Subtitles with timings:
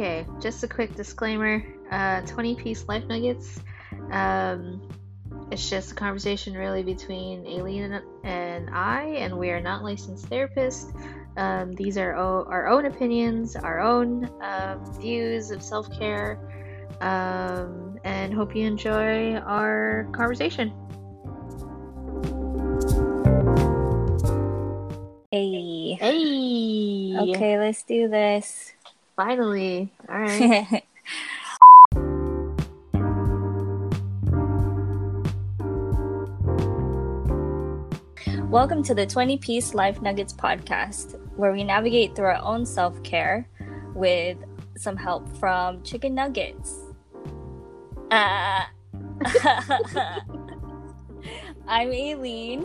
[0.00, 1.62] Okay, just a quick disclaimer.
[1.90, 3.60] Uh, 20 piece life nuggets.
[4.10, 4.80] Um,
[5.50, 10.90] it's just a conversation really between Aileen and I, and we are not licensed therapists.
[11.36, 16.38] Um, these are o- our own opinions, our own um, views of self care,
[17.02, 20.72] um, and hope you enjoy our conversation.
[25.30, 25.92] Hey.
[26.00, 27.18] Hey!
[27.18, 28.72] Okay, let's do this.
[29.20, 29.92] Finally.
[30.08, 30.82] All right.
[38.48, 43.02] Welcome to the 20 Piece Life Nuggets podcast, where we navigate through our own self
[43.02, 43.46] care
[43.94, 44.38] with
[44.78, 46.78] some help from chicken nuggets.
[48.10, 48.62] Uh,
[51.68, 52.64] I'm Aileen.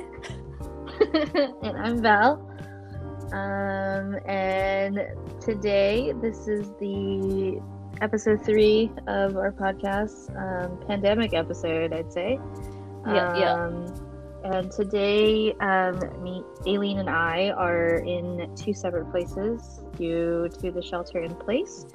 [1.64, 2.50] and I'm Val.
[3.32, 5.00] Um, and
[5.42, 7.62] today, this is the
[8.02, 12.40] episode three of our podcast, um, pandemic episode, I'd say.
[13.08, 13.54] Yeah, yeah.
[13.54, 13.94] Um,
[14.44, 20.82] and today, um, me, Aileen, and I are in two separate places due to the
[20.82, 21.86] shelter in place.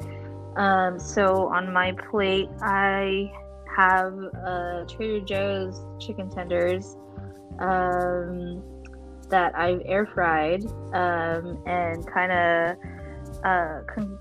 [0.56, 3.32] Um, so on my plate, I
[3.76, 6.96] have uh, Trader Joe's chicken tenders
[7.60, 8.62] um,
[9.30, 12.76] that I've air fried um, and kind of
[13.44, 14.18] uh, con-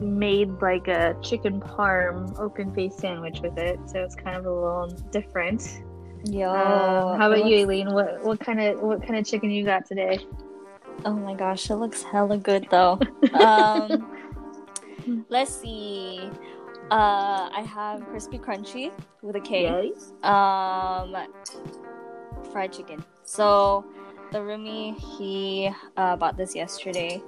[0.00, 3.78] made like a chicken parm open face sandwich with it.
[3.86, 5.82] So it's kind of a little different.
[6.24, 6.48] Yo.
[6.50, 7.92] Um, how about you, looks- Aileen?
[7.92, 10.18] What what kind of what kind of chicken you got today?
[11.04, 12.98] Oh my gosh, it looks hella good though.
[13.34, 14.14] um,
[15.28, 16.30] let's see.
[16.90, 18.90] Uh, I have crispy crunchy
[19.22, 19.62] with a K.
[19.62, 20.12] Yes.
[20.24, 21.14] um
[22.52, 23.84] fried chicken so
[24.32, 24.98] the roomie.
[25.18, 27.22] He uh, bought this yesterday.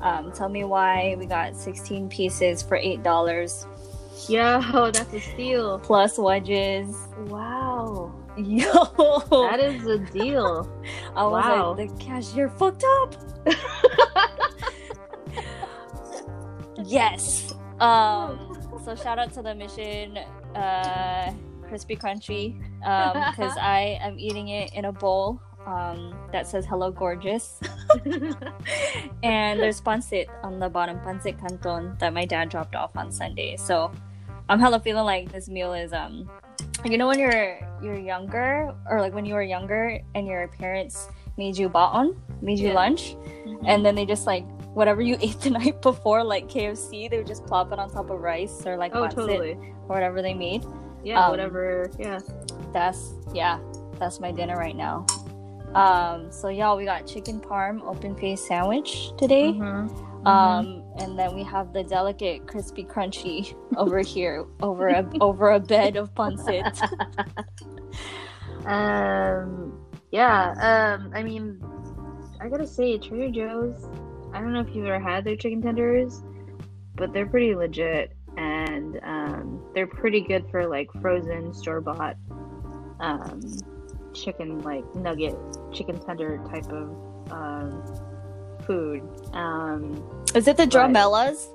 [0.00, 3.66] Um tell me why we got 16 pieces for eight dollars.
[4.28, 4.60] Yo,
[4.92, 5.78] that's a steal.
[5.80, 6.94] plus wedges.
[7.26, 8.70] Wow, yo.
[9.50, 10.70] That is a deal.
[11.16, 11.74] i was wow.
[11.76, 13.14] like the cashier fucked up.
[16.84, 17.54] Yes.
[17.80, 20.16] Um so shout out to the mission
[20.54, 21.32] uh
[21.68, 22.54] crispy crunchy
[22.86, 27.60] um because i am eating it in a bowl um that says hello gorgeous
[29.22, 33.54] and there's pancit on the bottom pancit canton that my dad dropped off on sunday
[33.56, 33.90] so
[34.48, 36.28] i'm hella feeling like this meal is um
[36.84, 41.08] you know when you're you're younger or like when you were younger and your parents
[41.36, 42.74] made you baon made you Yeah.
[42.74, 43.16] lunch
[43.66, 47.26] and then they just like whatever you ate the night before like kfc they would
[47.26, 49.52] just plop it on top of rice or like oh, totally.
[49.52, 49.54] or
[49.86, 50.64] whatever they made
[51.04, 51.90] Yeah, Um, whatever.
[51.98, 52.18] Yeah.
[52.72, 53.58] that's yeah
[53.98, 55.04] that's my dinner right now
[55.74, 60.26] um so y'all we got chicken parm open face sandwich today Mhm.
[60.26, 65.60] um and then we have the delicate crispy crunchy over here over a over a
[65.60, 66.76] bed of pancit
[68.66, 69.78] Um,
[70.10, 70.98] yeah.
[70.98, 71.62] Um, I mean,
[72.40, 73.84] I gotta say, Trader Joe's.
[74.34, 76.22] I don't know if you've ever had their chicken tenders,
[76.96, 82.16] but they're pretty legit, and um, they're pretty good for like frozen store bought
[83.00, 83.40] um,
[84.14, 85.36] chicken, like nugget
[85.72, 86.96] chicken tender type of
[87.30, 87.82] um,
[88.66, 89.02] food.
[89.32, 90.02] Um,
[90.34, 90.94] is it the Right.
[90.94, 91.48] dramellas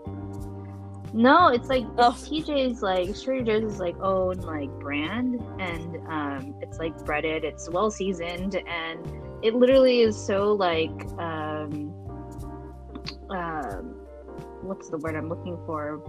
[1.16, 2.12] no, it's like Oh.
[2.12, 7.70] TJ's like Trader Joe's is like own like brand and um it's like breaded, it's
[7.70, 9.06] well seasoned and
[9.44, 10.90] it literally is so like
[11.20, 11.94] um
[13.30, 13.96] um
[14.62, 16.02] what's the word I'm looking for?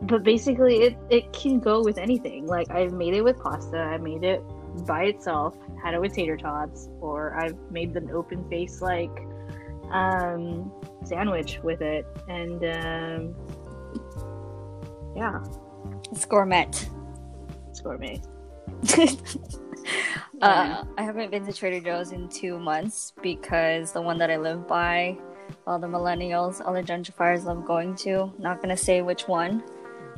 [0.00, 2.46] But basically it it can go with anything.
[2.46, 4.42] Like I've made it with pasta, I made it
[4.86, 9.10] by itself, had it with tater tots, or I've made an open face like
[9.90, 10.72] um
[11.04, 12.06] sandwich with it.
[12.28, 13.34] And um
[15.16, 15.42] yeah,
[16.10, 16.68] it's gourmet.
[17.68, 18.20] It's gourmet.
[20.40, 24.36] uh, I haven't been to Trader Joe's in two months because the one that I
[24.36, 25.16] live by,
[25.66, 28.32] all the millennials, all the gentrifiers love going to.
[28.38, 29.62] Not gonna say which one,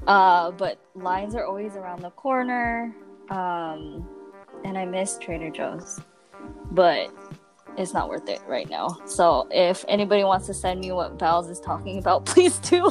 [0.07, 2.95] uh, but lines are always around the corner,
[3.31, 4.09] um,
[4.67, 6.01] and I miss Trader Joe's,
[6.73, 7.09] but
[7.79, 8.99] it's not worth it right now.
[9.05, 12.91] So if anybody wants to send me what Val's is talking about, please do.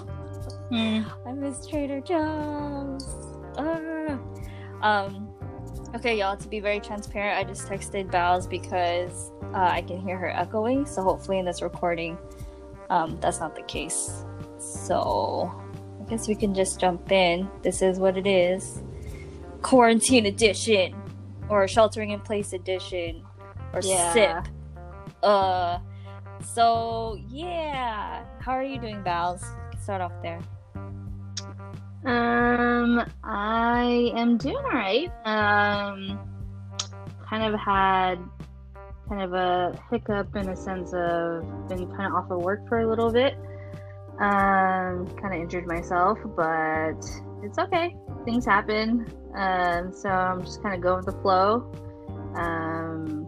[0.71, 3.13] I miss Trader Joe's.
[3.57, 4.17] Ah.
[4.81, 5.29] Um,
[5.95, 6.37] okay, y'all.
[6.37, 10.85] To be very transparent, I just texted Bowles because uh, I can hear her echoing.
[10.85, 12.17] So hopefully, in this recording,
[12.89, 14.23] um, that's not the case.
[14.59, 15.51] So
[16.01, 17.49] I guess we can just jump in.
[17.63, 18.81] This is what it is:
[19.61, 20.95] quarantine edition,
[21.49, 23.23] or sheltering in place edition,
[23.73, 24.13] or Yeah.
[24.13, 24.47] sip.
[25.23, 25.79] Uh,
[26.43, 28.23] so yeah.
[28.39, 29.43] How are you doing, Bowles?
[29.81, 30.39] Start off there.
[32.05, 35.09] Um, I am doing all right.
[35.25, 36.19] Um,
[37.27, 38.15] kind of had
[39.09, 42.79] kind of a hiccup in a sense of been kind of off of work for
[42.81, 43.35] a little bit.
[44.19, 46.93] Um, kind of injured myself, but
[47.45, 47.95] it's okay.
[48.25, 49.05] Things happen.
[49.35, 51.71] Um, so I'm just kind of going with the flow.
[52.35, 53.27] Um,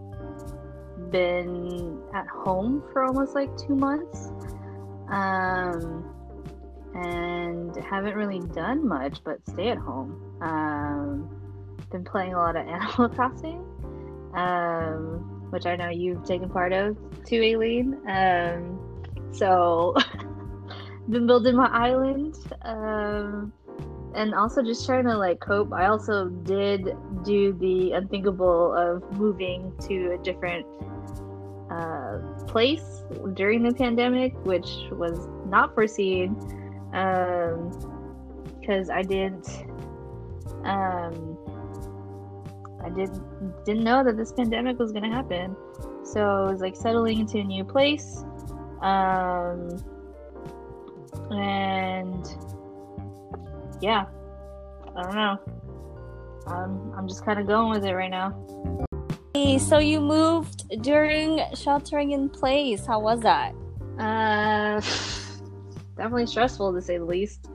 [1.12, 4.31] been at home for almost like two months.
[5.10, 6.14] Um,
[6.94, 10.22] and haven't really done much but stay at home.
[10.42, 11.30] Um,
[11.92, 13.64] been playing a lot of Animal Crossing,
[14.34, 17.98] um, which I know you've taken part of too, Aileen.
[18.08, 18.80] Um,
[19.31, 19.96] so,
[21.10, 23.54] been building my island, um,
[24.18, 25.72] and also just trying to like cope.
[25.72, 30.66] I also did do the unthinkable of moving to a different
[31.72, 33.04] uh, place
[33.34, 36.36] during the pandemic, which was not foreseen
[36.94, 37.72] um
[38.60, 39.48] because i didn't
[40.64, 41.38] um
[42.84, 45.56] i didn't didn't know that this pandemic was gonna happen
[46.04, 48.24] so it was like settling into a new place
[48.81, 49.78] um
[51.31, 52.38] and
[53.81, 54.06] yeah.
[54.95, 55.39] I don't know.
[56.47, 58.33] Um, i'm just kind of going with it right now.
[59.33, 62.85] Hey, so you moved during sheltering in place.
[62.85, 63.53] How was that?
[64.00, 64.81] Uh
[65.97, 67.47] definitely stressful to say the least.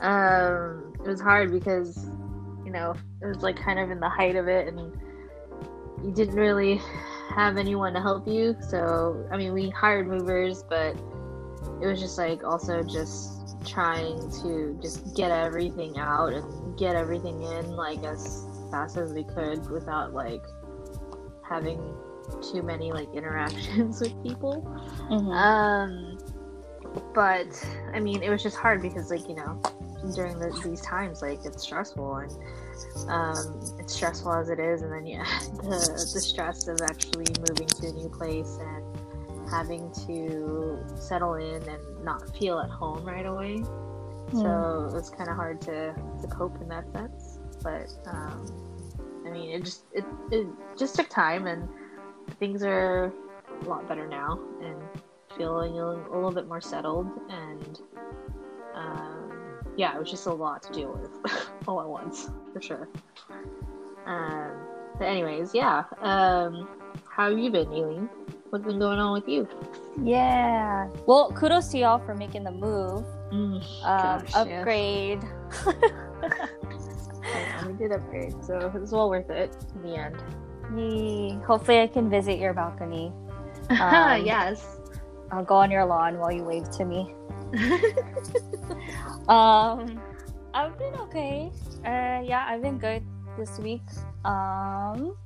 [0.00, 2.06] Um, it was hard because,
[2.64, 4.78] you know, it was like kind of in the height of it, and
[6.02, 6.80] you didn't really
[7.34, 8.56] have anyone to help you.
[8.68, 10.96] So, I mean, we hired movers, but
[11.80, 17.42] it was just like also just trying to just get everything out and get everything
[17.42, 20.42] in like as fast as we could without like
[21.42, 21.94] having
[22.52, 24.62] too many like interactions with people.
[25.10, 25.30] Mm-hmm.
[25.30, 26.18] Um,
[27.14, 27.48] but
[27.94, 29.60] I mean, it was just hard because, like, you know,
[30.14, 32.32] during the, these times, like, it's stressful and
[33.08, 35.24] um, it's stressful as it is, and then yeah,
[35.62, 38.84] the the stress of actually moving to a new place and
[39.50, 43.62] having to settle in and not feel at home right away.
[44.30, 44.32] Mm.
[44.32, 47.38] So it was kind of hard to to cope in that sense.
[47.62, 48.46] But um,
[49.26, 50.46] I mean, it just it it
[50.76, 51.68] just took time, and
[52.38, 53.12] things are
[53.60, 54.76] a lot better now, and
[55.36, 57.80] feeling a, a little bit more settled and
[58.74, 59.32] um,
[59.76, 61.32] yeah it was just a lot to deal with
[61.66, 62.88] all at once for sure
[64.06, 64.52] um,
[64.98, 66.68] but anyways yeah um,
[67.08, 68.08] how have you been Aileen?
[68.52, 69.48] What's been going on with you
[70.02, 75.22] yeah well kudos to y'all for making the move mm, um, gosh, upgrade
[77.24, 77.66] yeah.
[77.66, 80.22] we did upgrade so it was well worth it in the end
[80.76, 81.38] Yay.
[81.46, 83.10] hopefully i can visit your balcony
[83.70, 84.78] um, yes
[85.32, 87.14] I'll go on your lawn while you wave to me.
[89.28, 89.98] um,
[90.52, 91.50] I've been okay.
[91.78, 93.02] Uh, yeah, I've been good
[93.38, 93.82] this week.
[94.26, 95.16] Um,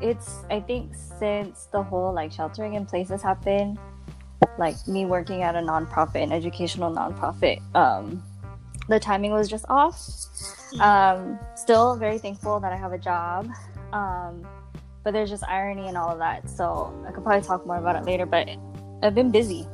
[0.00, 3.78] it's I think since the whole like sheltering in places happened,
[4.58, 7.60] like me working at a nonprofit, an educational nonprofit.
[7.74, 8.22] Um,
[8.88, 10.00] the timing was just off.
[10.74, 10.80] Hmm.
[10.80, 13.48] Um, still very thankful that I have a job.
[13.92, 14.46] Um,
[15.04, 16.48] but there's just irony in all of that.
[16.48, 18.26] So I could probably talk more about it later.
[18.26, 18.48] But
[19.02, 19.66] I've been busy.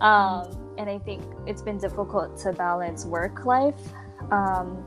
[0.00, 3.74] Um, and I think it's been difficult to balance work life,
[4.30, 4.82] um,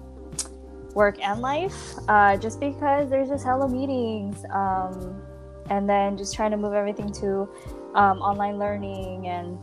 [0.93, 4.43] work and life, uh, just because there's just hella meetings.
[4.51, 5.21] Um,
[5.69, 7.49] and then just trying to move everything to
[7.95, 9.27] um, online learning.
[9.27, 9.57] And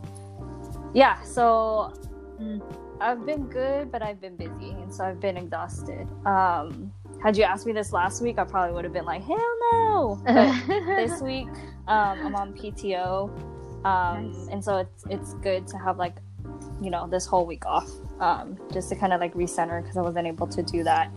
[0.93, 1.93] yeah, so
[2.41, 2.61] mm,
[2.99, 4.71] I've been good, but I've been busy.
[4.71, 6.07] And so I've been exhausted.
[6.25, 9.57] Um, had you asked me this last week, I probably would have been like, hell
[9.71, 10.21] no.
[10.25, 11.49] But this week,
[11.87, 13.29] um, I'm on PTO
[13.85, 14.47] um, nice.
[14.51, 16.15] and so it's it's good to have like
[16.81, 20.01] you know this whole week off um, just to kind of like recenter because I
[20.01, 21.11] wasn't able to do that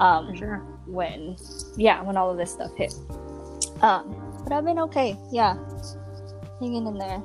[0.00, 0.58] um, sure.
[0.86, 1.36] when
[1.76, 2.94] yeah when all of this stuff hit.
[3.82, 5.16] Um, but I've been okay.
[5.30, 5.56] Yeah,
[6.58, 7.22] hanging in there.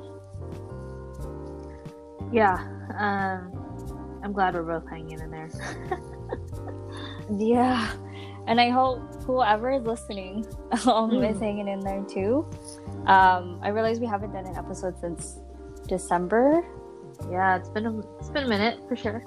[2.32, 2.56] Yeah,
[2.98, 5.50] um, I'm glad we're both hanging in there.
[7.38, 7.92] yeah,
[8.46, 10.46] and I hope whoever is listening
[10.86, 11.30] um, mm.
[11.30, 12.48] is hanging in there too.
[13.06, 15.40] Um, I realize we haven't done an episode since
[15.86, 16.64] December.
[17.30, 19.24] Yeah, it's been a, it's been a minute for sure.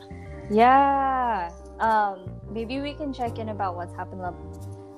[0.52, 1.52] Yeah.
[1.80, 4.22] Um, maybe we can check in about what's happened.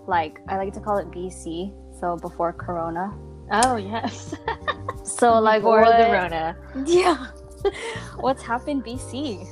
[0.08, 3.14] Like I like to call it BC, so before Corona.
[3.52, 4.34] Oh yes.
[5.04, 6.58] so like before what, the Rona.
[6.86, 7.28] Yeah.
[8.20, 9.48] what's happened BC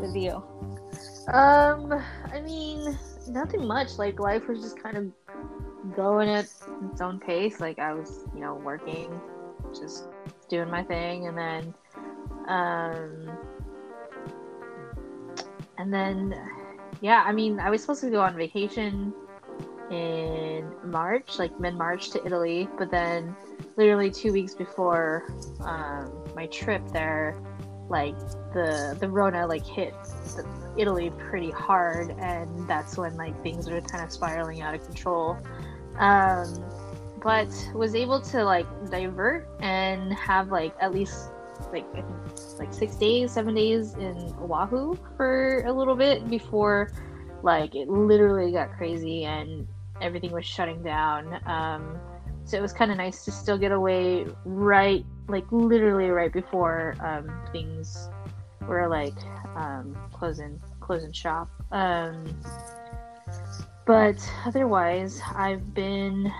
[0.00, 0.42] with you?
[1.32, 1.92] Um,
[2.32, 3.98] I mean, nothing much.
[3.98, 6.46] Like life was just kind of going at
[6.90, 7.60] its own pace.
[7.60, 9.20] Like I was, you know, working,
[9.78, 10.08] just
[10.48, 11.74] doing my thing, and then,
[12.48, 13.30] um,
[15.78, 16.34] and then,
[17.00, 19.12] yeah, I mean, I was supposed to go on vacation
[19.90, 23.34] in March, like mid March to Italy, but then
[23.76, 25.24] literally two weeks before
[25.64, 27.40] um, my trip there,
[27.88, 28.18] like
[28.52, 29.94] the the Rona like hit
[30.76, 35.36] Italy pretty hard, and that's when like things were kind of spiraling out of control.
[35.98, 36.64] Um,
[37.22, 41.30] but was able to like divert and have like at least
[41.72, 46.90] like I think like six days, seven days in Oahu for a little bit before
[47.42, 49.66] like it literally got crazy and
[50.00, 51.40] everything was shutting down.
[51.46, 51.98] Um,
[52.44, 56.96] so it was kind of nice to still get away right, like literally right before
[57.00, 58.08] um, things
[58.66, 59.14] were like
[59.56, 61.48] um, closing closing shop.
[61.70, 62.36] Um,
[63.86, 66.32] but otherwise, I've been,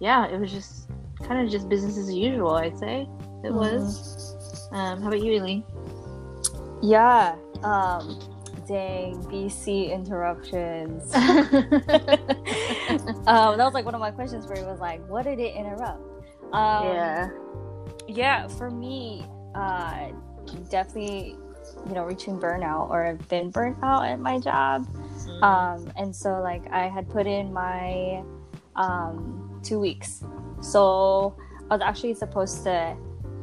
[0.00, 0.88] yeah, it was just
[1.22, 2.52] kind of just business as usual.
[2.52, 3.06] I'd say it
[3.52, 3.54] mm-hmm.
[3.54, 4.33] was.
[4.74, 5.62] Um, how about you, Aileen?
[6.82, 7.36] Yeah.
[7.62, 8.18] Um,
[8.66, 11.14] dang, BC interruptions.
[11.16, 11.30] um,
[13.56, 16.02] that was like one of my questions where it was like, what did it interrupt?
[16.52, 17.30] Um, yeah.
[18.08, 20.08] Yeah, for me, uh,
[20.70, 21.36] definitely,
[21.86, 24.88] you know, reaching burnout or I've been burnt out at my job.
[25.24, 25.42] Mm.
[25.42, 28.24] Um, and so, like, I had put in my
[28.74, 30.24] um, two weeks.
[30.60, 31.36] So
[31.70, 32.96] I was actually supposed to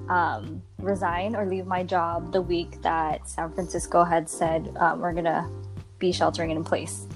[0.10, 5.13] um, resign or leave my job the week that San Francisco had said um, we're
[5.13, 5.50] gonna
[6.00, 7.08] be sheltering in place.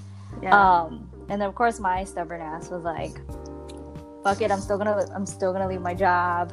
[0.42, 0.56] Yeah.
[0.56, 3.20] Um, and then of course my stubborn ass was like,
[4.22, 6.52] "Fuck it, I'm still gonna I'm still gonna leave my job.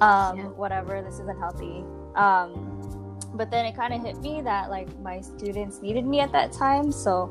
[0.00, 0.44] Um, yeah.
[0.48, 5.20] Whatever, this isn't healthy." Um, but then it kind of hit me that like my
[5.20, 7.30] students needed me at that time, so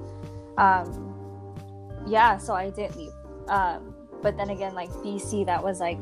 [0.57, 1.13] um,
[2.07, 3.11] yeah, so I did leave.
[3.47, 3.86] Um,
[4.21, 6.01] but then again like bc that was like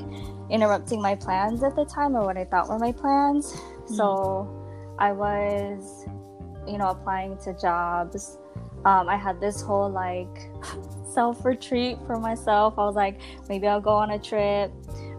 [0.49, 3.53] interrupting my plans at the time or what i thought were my plans.
[3.53, 3.95] Mm-hmm.
[3.95, 6.07] so i was
[6.67, 8.37] you know applying to jobs.
[8.85, 10.49] Um, i had this whole like
[11.13, 12.75] self retreat for myself.
[12.77, 13.19] I was like
[13.49, 14.71] maybe i'll go on a trip.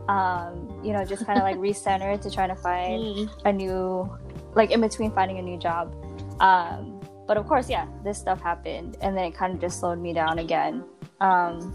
[0.09, 3.31] Um, you know just kind of like recenter to try to find mm.
[3.45, 4.09] a new
[4.55, 5.95] like in between finding a new job.
[6.41, 9.99] Um, but of course yeah this stuff happened and then it kind of just slowed
[9.99, 10.85] me down again.
[11.21, 11.75] Um,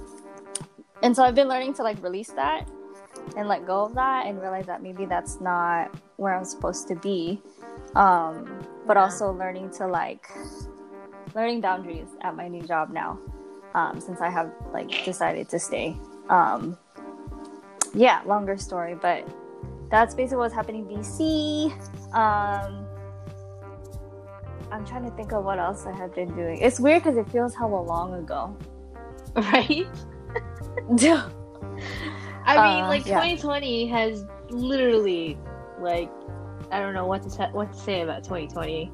[1.04, 2.70] and so I've been learning to like release that
[3.36, 6.96] and let go of that and realize that maybe that's not where I'm supposed to
[6.96, 7.42] be.
[7.96, 9.04] Um, but yeah.
[9.04, 10.30] also learning to like
[11.36, 13.20] learning boundaries at my new job now.
[13.74, 15.96] Um, since I have like decided to stay.
[16.30, 16.78] Um,
[17.94, 19.26] yeah, longer story, but
[19.90, 21.72] that's basically what's happening in BC.
[22.14, 22.88] Um,
[24.72, 26.60] I'm trying to think of what else I have been doing.
[26.60, 28.56] It's weird because it feels hella long ago.
[29.34, 29.88] Right?
[32.46, 33.16] I mean, uh, like yeah.
[33.16, 35.38] 2020 has literally,
[35.80, 36.10] like,
[36.72, 38.92] I don't know what to te- what to say about 2020.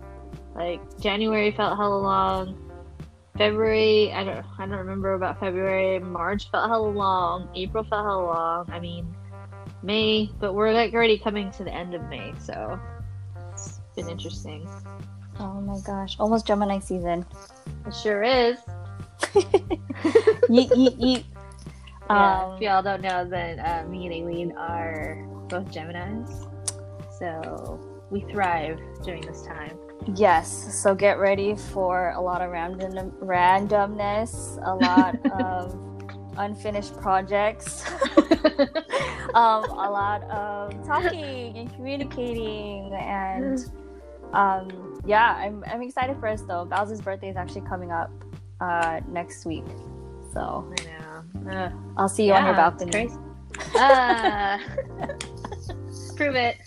[0.56, 2.64] Like January felt hella long.
[3.38, 6.00] February, I don't, I don't remember about February.
[6.00, 7.50] March felt hella long.
[7.56, 8.70] April felt hella long.
[8.72, 9.16] I mean,
[9.84, 12.80] May, but we're like already coming to the end of May, so
[13.54, 14.68] it's been interesting.
[15.40, 17.26] Oh my gosh, almost Gemini season.
[17.86, 18.58] It sure is.
[20.50, 21.24] yeet, yeet, yeet.
[22.10, 26.48] Yeah, um, if y'all don't know, then uh, me and Aileen are both Geminis,
[27.20, 29.78] so we thrive during this time.
[30.16, 35.78] Yes, so get ready for a lot of random randomness, a lot of
[36.38, 37.84] unfinished projects,
[39.34, 43.60] um, a lot of talking and communicating, and
[44.32, 46.64] um, yeah, I'm I'm excited for us though.
[46.64, 48.12] Bowser's birthday is actually coming up
[48.62, 49.66] uh, next week,
[50.32, 50.74] so.
[50.80, 51.07] I know
[51.50, 53.10] uh, I'll see you yeah, on your balcony.
[53.76, 54.58] Uh,
[56.16, 56.58] prove it.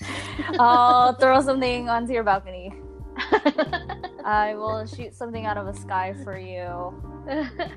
[0.59, 2.73] I'll throw something onto your balcony.
[4.25, 6.95] I will shoot something out of the sky for you.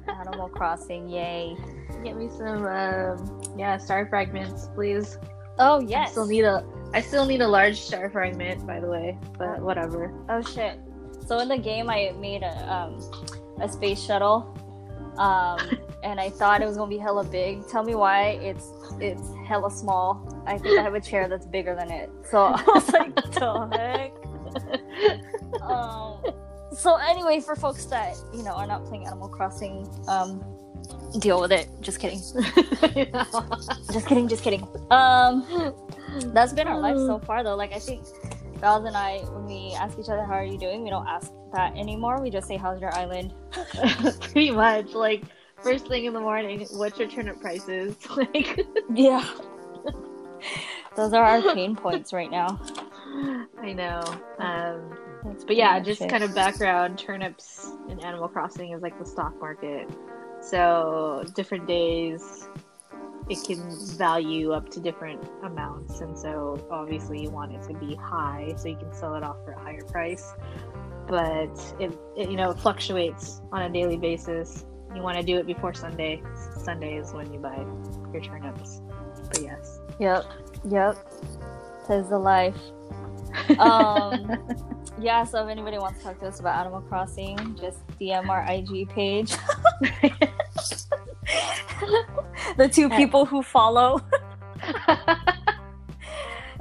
[0.07, 1.57] Animal Crossing, yay!
[2.03, 5.17] Get me some, um, yeah, star fragments, please.
[5.59, 6.09] Oh yes.
[6.09, 6.65] I still need a.
[6.93, 9.17] I still need a large star fragment, by the way.
[9.37, 10.13] But whatever.
[10.29, 10.79] Oh shit!
[11.27, 12.99] So in the game, I made a um,
[13.61, 14.57] a space shuttle.
[15.17, 15.59] Um,
[16.03, 17.67] and I thought it was gonna be hella big.
[17.67, 18.69] Tell me why it's
[18.99, 20.43] it's hella small.
[20.45, 22.09] I think I have a chair that's bigger than it.
[22.29, 24.13] So I was like, the heck.
[25.63, 26.21] um,
[26.75, 30.43] so anyway, for folks that you know are not playing Animal Crossing, um,
[31.19, 31.69] deal with it.
[31.81, 32.19] Just kidding.
[33.93, 34.27] just kidding.
[34.27, 34.67] Just kidding.
[34.91, 35.73] Um,
[36.33, 37.55] that's been our life so far, though.
[37.55, 38.05] Like I think
[38.59, 41.31] Val and I, when we ask each other how are you doing, we don't ask
[41.53, 42.21] that anymore.
[42.21, 43.33] We just say how's your island.
[44.19, 45.23] Pretty much, like
[45.63, 47.95] first thing in the morning, what's your turnip prices?
[48.15, 49.27] Like, yeah,
[50.95, 52.59] those are our pain points right now.
[53.61, 54.01] I know.
[54.39, 54.97] Um,
[55.33, 55.45] turnips.
[55.45, 56.09] But yeah, just shit.
[56.09, 59.89] kind of background turnips in Animal Crossing is like the stock market.
[60.41, 62.47] So different days
[63.29, 67.95] it can value up to different amounts and so obviously you want it to be
[67.95, 70.33] high so you can sell it off for a higher price.
[71.07, 74.65] But it, it you know fluctuates on a daily basis.
[74.95, 76.21] You want to do it before Sunday.
[76.57, 77.65] Sunday is when you buy
[78.11, 78.81] your turnips.
[79.27, 79.79] But yes.
[79.99, 80.25] Yep.
[80.69, 80.97] Yep.
[81.87, 82.55] Tis the life.
[83.57, 84.29] Um,
[84.99, 88.45] yeah, so if anybody wants to talk to us about Animal Crossing, just DM our
[88.49, 89.33] IG page.
[92.57, 94.01] the two people who follow.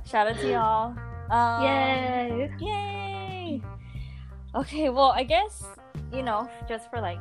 [0.07, 0.97] Shout out to y'all.
[1.31, 2.51] Um, Yay!
[2.59, 3.63] Yay!
[4.55, 5.63] Okay, well, I guess,
[6.13, 7.19] you know, just for like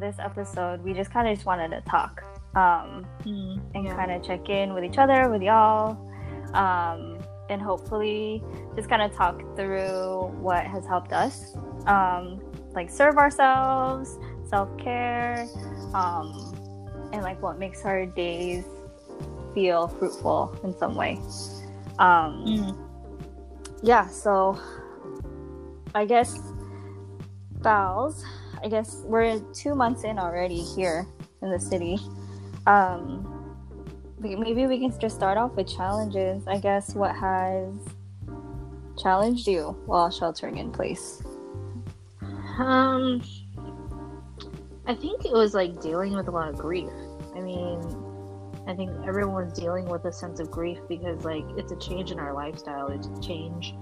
[0.00, 2.22] this episode, we just kind of just wanted to talk
[2.56, 3.96] um, Mm, and yeah.
[3.96, 5.96] kind of check in with each other, with y'all,
[6.54, 7.18] um,
[7.50, 8.42] and hopefully
[8.76, 12.40] just kind of talk through what has helped us, um,
[12.74, 15.46] like serve ourselves, self care,
[15.94, 16.54] um,
[17.12, 18.64] and like what makes our days
[19.52, 21.18] feel fruitful in some way.
[21.98, 22.76] Um, Mm.
[23.82, 24.58] yeah, so
[25.94, 26.38] I guess
[27.62, 28.24] Bowls,
[28.64, 31.06] I guess we're two months in already here
[31.42, 31.98] in the city.
[32.66, 33.30] Um,
[34.18, 36.46] maybe we can just start off with challenges.
[36.46, 37.74] I guess what has
[38.96, 41.22] challenged you while sheltering in place?
[42.58, 43.22] Um,
[44.86, 46.90] I think it was like dealing with a lot of grief.
[47.36, 47.82] I mean,
[48.66, 52.18] I think everyone's dealing with a sense of grief because like it's a change in
[52.18, 52.88] our lifestyle.
[52.88, 53.74] It's a change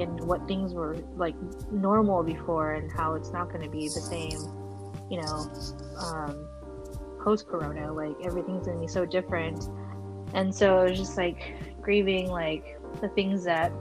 [0.00, 1.34] in what things were like
[1.70, 4.38] normal before and how it's not going to be the same.
[5.10, 5.50] You know,
[5.98, 6.48] um,
[7.22, 9.68] post Corona, like everything's going to be so different,
[10.34, 13.72] and so it was just like grieving like the things that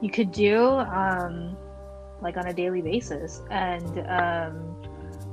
[0.00, 0.64] you could do.
[0.64, 1.56] Um,
[2.20, 4.76] like on a daily basis and um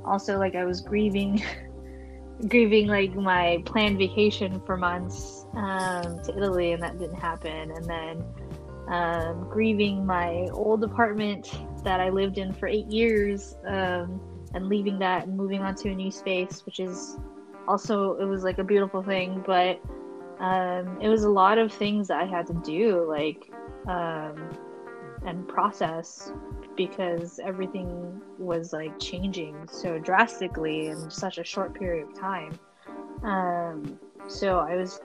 [0.06, 1.44] also like i was grieving
[2.48, 7.86] grieving like my planned vacation for months um to italy and that didn't happen and
[7.86, 8.24] then
[8.88, 11.52] um grieving my old apartment
[11.84, 14.20] that i lived in for eight years um
[14.54, 17.18] and leaving that and moving on to a new space which is
[17.68, 19.80] also it was like a beautiful thing but
[20.40, 23.50] um it was a lot of things i had to do like
[23.88, 24.50] um
[25.26, 26.32] and process
[26.76, 32.60] because everything was like changing so drastically in such a short period of time.
[33.24, 35.00] Um, so I was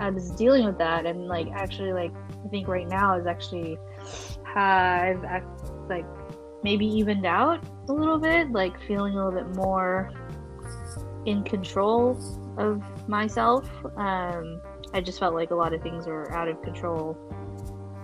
[0.00, 2.12] I was dealing with that and like actually like
[2.44, 3.78] I think right now is actually
[4.56, 5.22] I've
[5.88, 6.06] like
[6.62, 10.10] maybe evened out a little bit, like feeling a little bit more
[11.26, 12.18] in control
[12.58, 13.68] of myself.
[13.96, 14.60] Um,
[14.92, 17.16] I just felt like a lot of things were out of control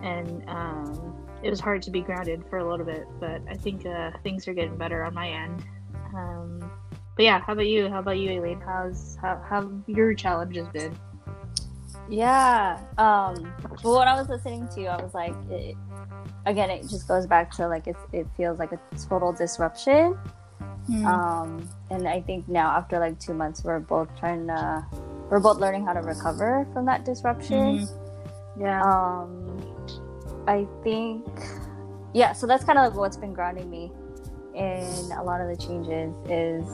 [0.03, 3.85] and um, it was hard to be grounded for a little bit, but I think
[3.87, 5.65] uh, things are getting better on my end.
[6.15, 6.71] Um,
[7.17, 7.89] but yeah, how about you?
[7.89, 8.61] How about you, Aileen?
[8.61, 10.95] How's how how your challenges been?
[12.09, 12.81] Yeah.
[12.99, 15.77] Um, well, when I was listening to you, I was like, it,
[16.45, 20.19] again, it just goes back to like it, it feels like a total disruption.
[21.05, 24.87] Um, and I think now after like two months, we're both trying to,
[25.31, 27.89] we're both learning how to recover from that disruption.
[28.59, 28.83] yeah.
[28.83, 29.61] Um,
[30.47, 31.27] I think,
[32.15, 32.33] yeah.
[32.33, 33.91] So that's kind of like what's been grounding me
[34.55, 36.65] in a lot of the changes is,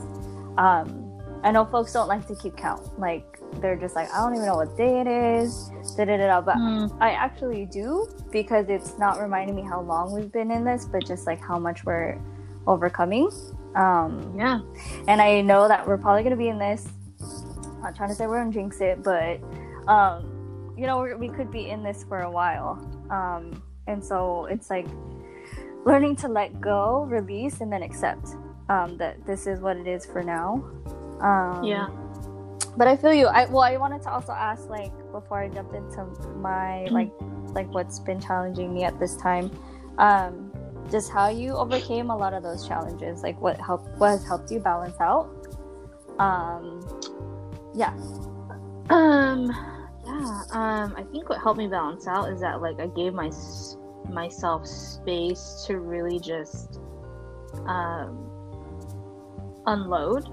[0.57, 1.02] um,
[1.43, 2.97] I know folks don't like to keep count.
[2.99, 5.69] Like they're just like, I don't even know what day it is.
[5.97, 6.41] Da da da.
[6.41, 6.97] But Mm.
[7.01, 11.05] I actually do because it's not reminding me how long we've been in this, but
[11.05, 12.17] just like how much we're
[12.65, 13.29] overcoming.
[13.75, 14.59] Um, yeah.
[15.07, 16.87] and I know that we're probably gonna be in this.
[17.81, 19.39] Not trying to say we're gonna jinx it, but
[19.87, 22.79] um, you know, we're, we could be in this for a while.
[23.11, 24.87] Um, and so it's like
[25.85, 28.29] learning to let go, release, and then accept
[28.69, 30.63] um, that this is what it is for now.
[31.23, 31.87] Um, Yeah.
[32.75, 33.27] But I feel you.
[33.27, 36.05] I well, I wanted to also ask, like, before I jump into
[36.37, 37.11] my like,
[37.53, 39.51] like what's been challenging me at this time,
[39.99, 40.51] um,
[40.89, 43.21] just how you overcame a lot of those challenges.
[43.21, 45.29] Like, what helped, what has helped you balance out.
[46.17, 46.81] Um,
[47.75, 47.93] yeah.
[48.89, 49.51] Um,
[50.05, 50.41] yeah.
[50.51, 53.31] Um, I think what helped me balance out is that like I gave my
[54.09, 56.79] myself space to really just
[57.67, 58.29] um
[59.65, 60.27] unload.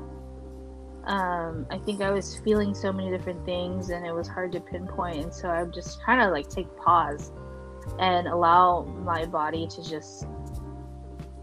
[1.05, 4.61] Um, I think I was feeling so many different things and it was hard to
[4.61, 7.33] pinpoint, and so I would just kind of like take pause
[7.99, 10.27] and allow my body to just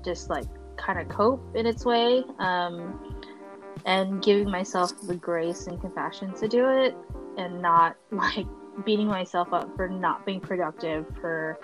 [0.05, 0.45] just like
[0.77, 2.23] kind of cope in its way.
[2.39, 3.17] Um,
[3.85, 6.95] and giving myself the grace and compassion to do it
[7.37, 8.45] and not like
[8.85, 11.57] beating myself up for not being productive for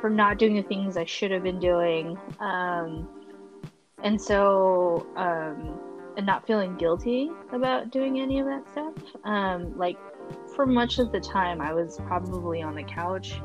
[0.00, 2.18] for not doing the things I should have been doing.
[2.38, 3.08] Um,
[4.02, 5.80] and so, um,
[6.16, 8.94] and not feeling guilty about doing any of that stuff.
[9.24, 9.98] Um, like
[10.54, 13.40] for much of the time, I was probably on the couch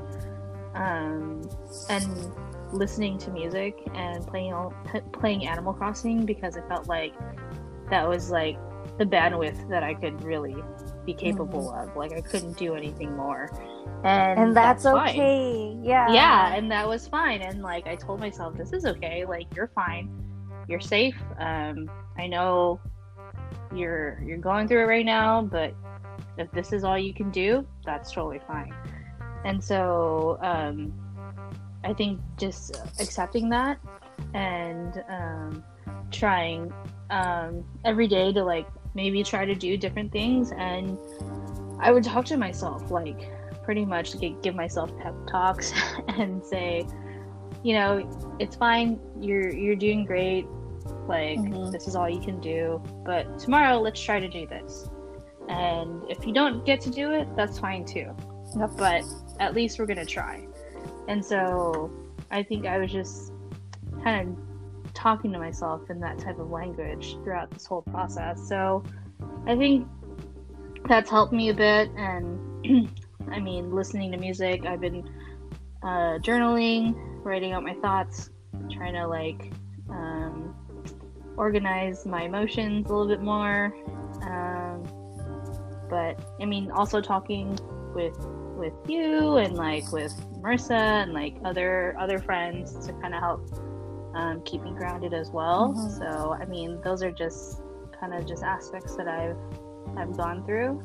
[0.76, 1.48] um,
[1.90, 2.32] and
[2.72, 4.54] listening to music and playing
[5.14, 7.14] playing Animal Crossing because I felt like
[7.90, 8.58] that was like
[8.98, 10.56] the bandwidth that I could really
[11.06, 11.90] be capable mm-hmm.
[11.90, 11.96] of.
[11.96, 13.50] Like I couldn't do anything more.
[14.04, 15.78] And, and that's, that's okay.
[15.82, 16.12] Yeah.
[16.12, 17.42] Yeah, and that was fine.
[17.42, 19.26] And like I told myself, this is okay.
[19.26, 20.10] Like you're fine.
[20.70, 21.18] You're safe.
[21.40, 22.80] Um, I know
[23.74, 25.74] you're you're going through it right now, but
[26.38, 28.74] if this is all you can do, that's totally fine.
[29.46, 30.94] And so um,
[31.84, 33.80] I think just accepting that
[34.34, 35.64] and um,
[36.12, 36.74] trying
[37.10, 40.98] um, every day to like maybe try to do different things and
[41.80, 43.32] I would talk to myself like
[43.64, 45.72] pretty much give myself pep talks
[46.10, 46.86] and say
[47.64, 50.46] you know it's fine you're you're doing great
[51.10, 51.72] like mm-hmm.
[51.72, 54.88] this is all you can do but tomorrow let's try to do this.
[55.50, 58.16] And if you don't get to do it that's fine too.
[58.58, 58.72] Yep.
[58.78, 59.04] but
[59.40, 60.48] at least we're gonna try.
[61.08, 61.92] And so
[62.32, 63.34] i think i was just
[64.04, 68.48] kind of talking to myself in that type of language throughout this whole process.
[68.48, 68.84] So
[69.48, 69.88] i think
[70.88, 71.90] that's helped me a bit.
[71.98, 72.90] And
[73.32, 75.08] i mean listening to music i've been
[75.84, 76.94] uh, journaling
[77.24, 78.30] writing out my thoughts
[78.72, 79.52] trying to like
[79.90, 80.56] um,
[81.40, 83.74] organize my emotions a little bit more
[84.24, 84.84] um,
[85.90, 87.58] but i mean also talking
[87.96, 88.16] with
[88.60, 93.50] with you and like with Marissa and like other other friends to kind of help
[94.16, 95.74] um, keep me grounded as well.
[95.76, 95.98] Mm-hmm.
[95.98, 97.62] So I mean, those are just
[98.00, 99.38] kind of just aspects that I've
[99.98, 100.82] I've gone through.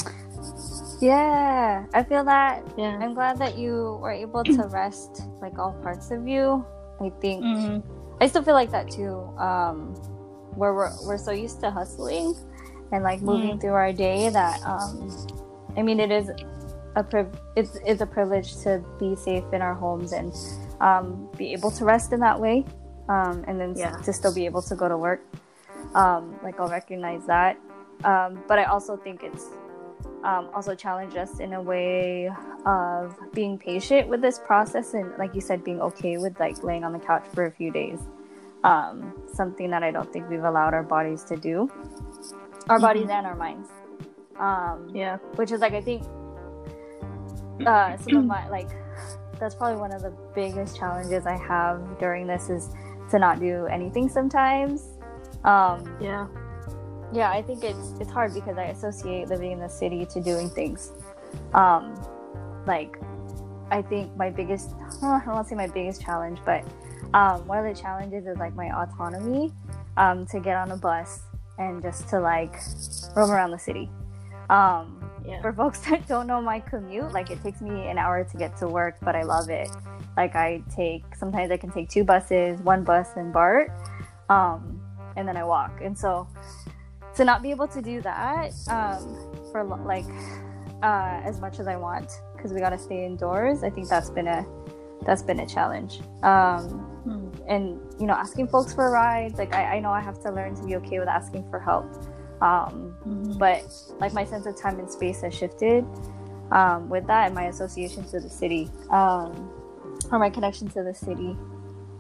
[1.01, 2.63] Yeah, I feel that.
[2.79, 6.65] Yeah, I'm glad that you were able to rest like all parts of you.
[7.01, 8.23] I think mm-hmm.
[8.23, 9.15] I still feel like that too.
[9.37, 9.95] Um,
[10.57, 12.35] where we're we're so used to hustling
[12.93, 13.61] and like moving mm.
[13.61, 15.11] through our day that um,
[15.77, 16.31] I mean, it is
[16.97, 20.33] a priv- it's, it's a privilege to be safe in our homes and
[20.81, 22.65] um, be able to rest in that way
[23.09, 23.97] um, and then yeah.
[23.97, 25.21] to still be able to go to work
[25.95, 27.59] um, like i'll recognize that
[28.05, 29.47] um, but i also think it's
[30.23, 32.31] um, also challenged us in a way
[32.65, 36.85] of being patient with this process and like you said being okay with like laying
[36.85, 37.99] on the couch for a few days
[38.65, 41.71] um, something that i don't think we've allowed our bodies to do
[42.69, 43.13] our bodies mm-hmm.
[43.13, 43.69] and our minds
[44.93, 46.03] yeah which is like i think
[47.67, 48.69] uh, some of my like
[49.39, 52.71] that's probably one of the biggest challenges I have during this is
[53.11, 54.99] to not do anything sometimes.
[55.45, 56.27] Um, yeah,
[57.13, 60.49] yeah, I think it's it's hard because I associate living in the city to doing
[60.49, 60.93] things.
[61.53, 61.95] Um,
[62.67, 62.97] like,
[63.71, 64.71] I think my biggest
[65.03, 66.65] I don't want to say my biggest challenge, but
[67.15, 69.53] um, one of the challenges is like my autonomy
[69.97, 71.23] um, to get on a bus
[71.59, 72.57] and just to like
[73.15, 73.89] roam around the city.
[74.51, 75.41] Um, yeah.
[75.41, 78.57] For folks that don't know my commute, like it takes me an hour to get
[78.59, 79.71] to work, but I love it.
[80.17, 83.71] Like I take sometimes I can take two buses, one bus and BART,
[84.29, 84.81] um,
[85.17, 85.81] and then I walk.
[85.83, 86.29] And so
[87.15, 89.17] to not be able to do that um,
[89.53, 90.05] for like
[90.83, 94.11] uh, as much as I want because we got to stay indoors, I think that's
[94.11, 94.45] been a
[95.03, 96.01] that's been a challenge.
[96.23, 96.91] Um.
[97.47, 100.55] And you know, asking folks for rides, like I, I know I have to learn
[100.55, 101.85] to be okay with asking for help
[102.41, 103.39] um, mm-hmm.
[103.39, 103.65] But
[103.99, 105.85] like my sense of time and space has shifted
[106.53, 109.51] um, with that and my association to the city um,
[110.11, 111.37] or my connection to the city.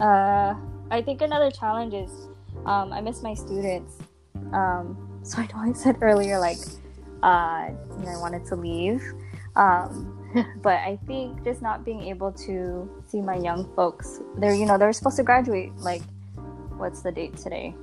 [0.00, 0.54] Uh,
[0.90, 2.10] I think another challenge is
[2.66, 3.98] um, I miss my students.
[4.52, 6.58] Um, so I know I said earlier, like,
[7.22, 9.02] uh, you know, I wanted to leave.
[9.56, 10.13] Um,
[10.62, 14.78] but I think just not being able to see my young folks, they're, you know,
[14.78, 16.02] they're supposed to graduate like,
[16.76, 17.74] what's the date today?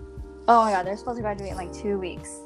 [0.48, 2.40] oh my god, they're supposed to graduate in like two weeks.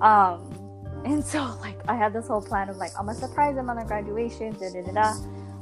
[0.00, 0.58] Um,
[1.04, 3.76] and so like I had this whole plan of like I'm gonna surprise them on
[3.76, 5.14] their graduation, da da da da.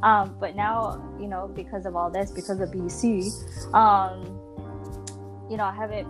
[0.03, 4.25] Um, but now, you know, because of all this, because of BC, um,
[5.51, 6.09] you know, I haven't,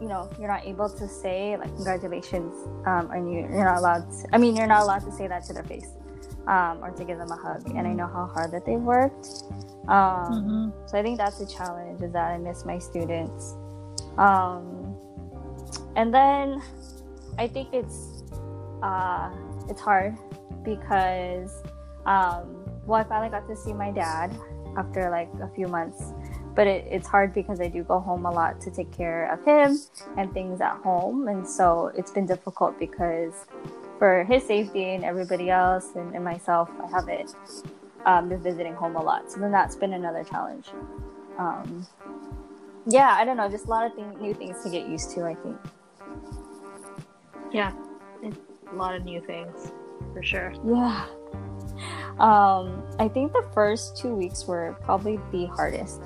[0.00, 2.54] you know, you're not able to say like congratulations,
[2.86, 4.10] um, and you, you're not allowed.
[4.10, 5.88] To, I mean, you're not allowed to say that to their face,
[6.46, 7.68] um, or to give them a hug.
[7.70, 9.26] And I know how hard that they've worked.
[9.88, 10.86] Um, mm-hmm.
[10.86, 13.54] So I think that's a challenge is that I miss my students.
[14.18, 14.96] Um,
[15.96, 16.62] and then
[17.38, 18.22] I think it's
[18.82, 19.30] uh,
[19.68, 20.16] it's hard
[20.64, 21.62] because
[22.06, 24.36] um, well, I finally got to see my dad
[24.76, 26.12] after like a few months,
[26.54, 29.44] but it, it's hard because I do go home a lot to take care of
[29.44, 29.78] him
[30.16, 33.46] and things at home, and so it's been difficult because
[34.02, 37.36] for his safety and everybody else and, and myself, I haven't
[38.04, 39.30] um, been visiting home a lot.
[39.30, 40.66] So then that's been another challenge.
[41.38, 41.86] Um,
[42.84, 45.22] yeah, I don't know, just a lot of thing, new things to get used to.
[45.22, 45.56] I think.
[47.52, 47.70] Yeah,
[48.24, 49.70] a lot of new things
[50.12, 50.52] for sure.
[50.66, 51.06] Yeah.
[52.18, 56.02] Um, I think the first two weeks were probably the hardest.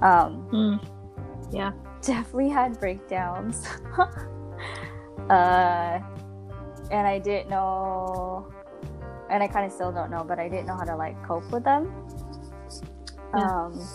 [0.00, 1.52] Um, Mm.
[1.52, 1.72] Yeah.
[2.00, 3.66] definitely had breakdowns.
[5.28, 6.00] uh,
[6.90, 8.46] and I didn't know,
[9.30, 11.50] and I kind of still don't know, but I didn't know how to like cope
[11.52, 11.92] with them.
[13.34, 13.64] Yeah.
[13.66, 13.88] Um,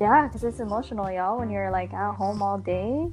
[0.00, 3.06] yeah, because it's emotional, y'all, when you're like at home all day,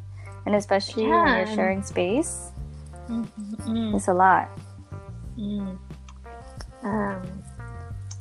[0.45, 2.51] and especially when Yeah, you're sharing space,
[3.09, 3.95] Mm.
[3.95, 4.49] it's a lot.
[5.37, 5.77] Mm.
[6.83, 7.43] Um,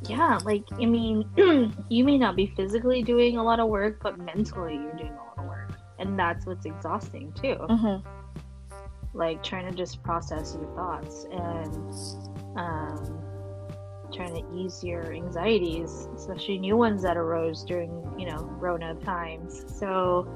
[0.02, 1.28] yeah, like I mean,
[1.88, 5.16] you may not be physically doing a lot of work, but mentally you're doing a
[5.16, 7.54] lot of work, and that's what's exhausting too.
[7.68, 7.96] hmm
[9.12, 11.94] Like trying to just process your thoughts and
[12.56, 13.20] um,
[14.12, 19.64] trying to ease your anxieties, especially new ones that arose during you know Rona times.
[19.78, 20.32] So,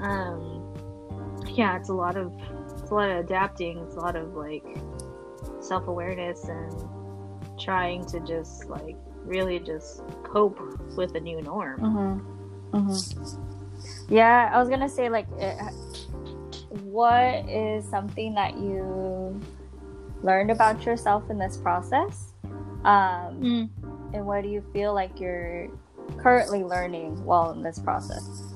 [0.00, 0.74] um,
[1.54, 2.32] yeah, it's a lot of
[2.80, 3.78] it's a lot of adapting.
[3.78, 4.64] It's a lot of like
[5.60, 6.72] self awareness and
[7.58, 10.58] trying to just like really just cope
[10.96, 11.80] with a new norm.
[11.80, 12.76] Mm-hmm.
[12.76, 14.14] Mm-hmm.
[14.14, 15.58] Yeah, I was gonna say like, it,
[16.84, 19.40] what is something that you
[20.22, 22.32] learned about yourself in this process,
[22.84, 23.68] um, Mm.
[24.14, 25.68] and what do you feel like you're
[26.18, 28.54] currently learning while in this process?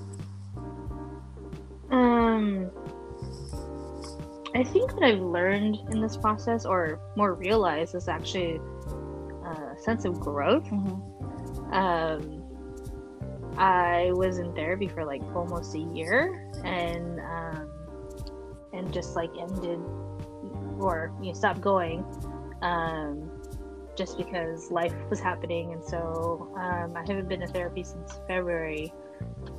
[1.90, 2.70] Um,
[4.54, 8.60] I think what I've learned in this process, or more realized, is actually
[9.44, 10.64] a sense of growth.
[10.64, 11.72] Mm-hmm.
[11.72, 12.42] Um,
[13.56, 17.69] I was in therapy for like almost a year, and um,
[18.72, 19.80] and just like ended,
[20.78, 22.04] or you know, stopped going,
[22.62, 23.30] um,
[23.96, 28.92] just because life was happening, and so um, I haven't been to therapy since February,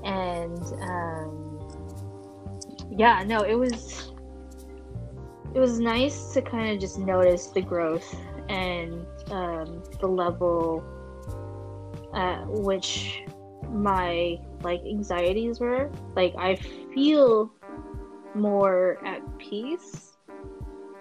[0.03, 1.59] and um,
[2.89, 4.11] yeah, no, it was
[5.53, 8.15] it was nice to kind of just notice the growth
[8.47, 10.83] and um, the level
[12.13, 13.23] at which
[13.69, 15.89] my like anxieties were.
[16.15, 16.55] Like i
[16.93, 17.51] feel
[18.35, 20.07] more at peace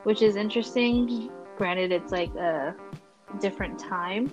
[0.04, 1.30] which is interesting.
[1.58, 2.74] Granted it's like a
[3.38, 4.32] different time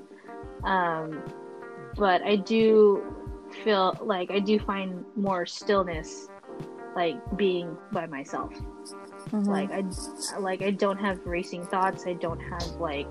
[0.63, 1.23] um
[1.95, 3.03] but i do
[3.63, 6.29] feel like i do find more stillness
[6.95, 8.51] like being by myself.
[9.29, 9.43] Mm-hmm.
[9.43, 12.07] like i like i don't have racing thoughts.
[12.07, 13.07] I don't have like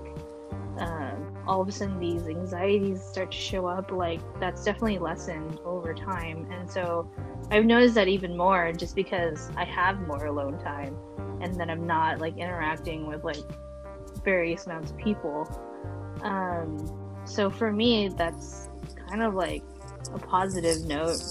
[0.79, 3.91] um, all of a sudden these anxieties start to show up.
[3.91, 6.47] Like that's definitely lessened over time.
[6.51, 7.09] And so
[7.51, 10.95] i've noticed that even more just because i have more alone time
[11.41, 13.37] and then i'm not like interacting with like
[14.23, 15.47] various amounts of people
[16.23, 16.77] um
[17.25, 18.69] so for me that's
[19.09, 19.63] kind of like
[20.13, 21.21] a positive note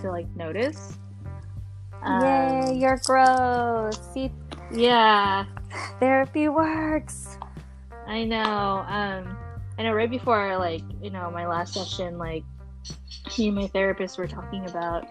[0.00, 0.98] to like notice
[2.20, 4.12] Yay, Um, your growth.
[4.12, 4.30] See,
[4.70, 5.46] yeah
[6.00, 7.38] therapy works.
[8.06, 8.84] I know.
[8.86, 9.36] Um,
[9.78, 9.92] I know.
[9.92, 12.44] Right before, like, you know, my last session, like,
[13.38, 15.06] me and my therapist were talking about,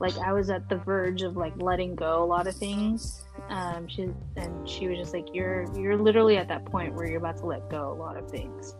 [0.00, 3.24] like, I was at the verge of like letting go a lot of things.
[3.48, 7.18] Um, she and she was just like, "You're you're literally at that point where you're
[7.18, 8.74] about to let go a lot of things."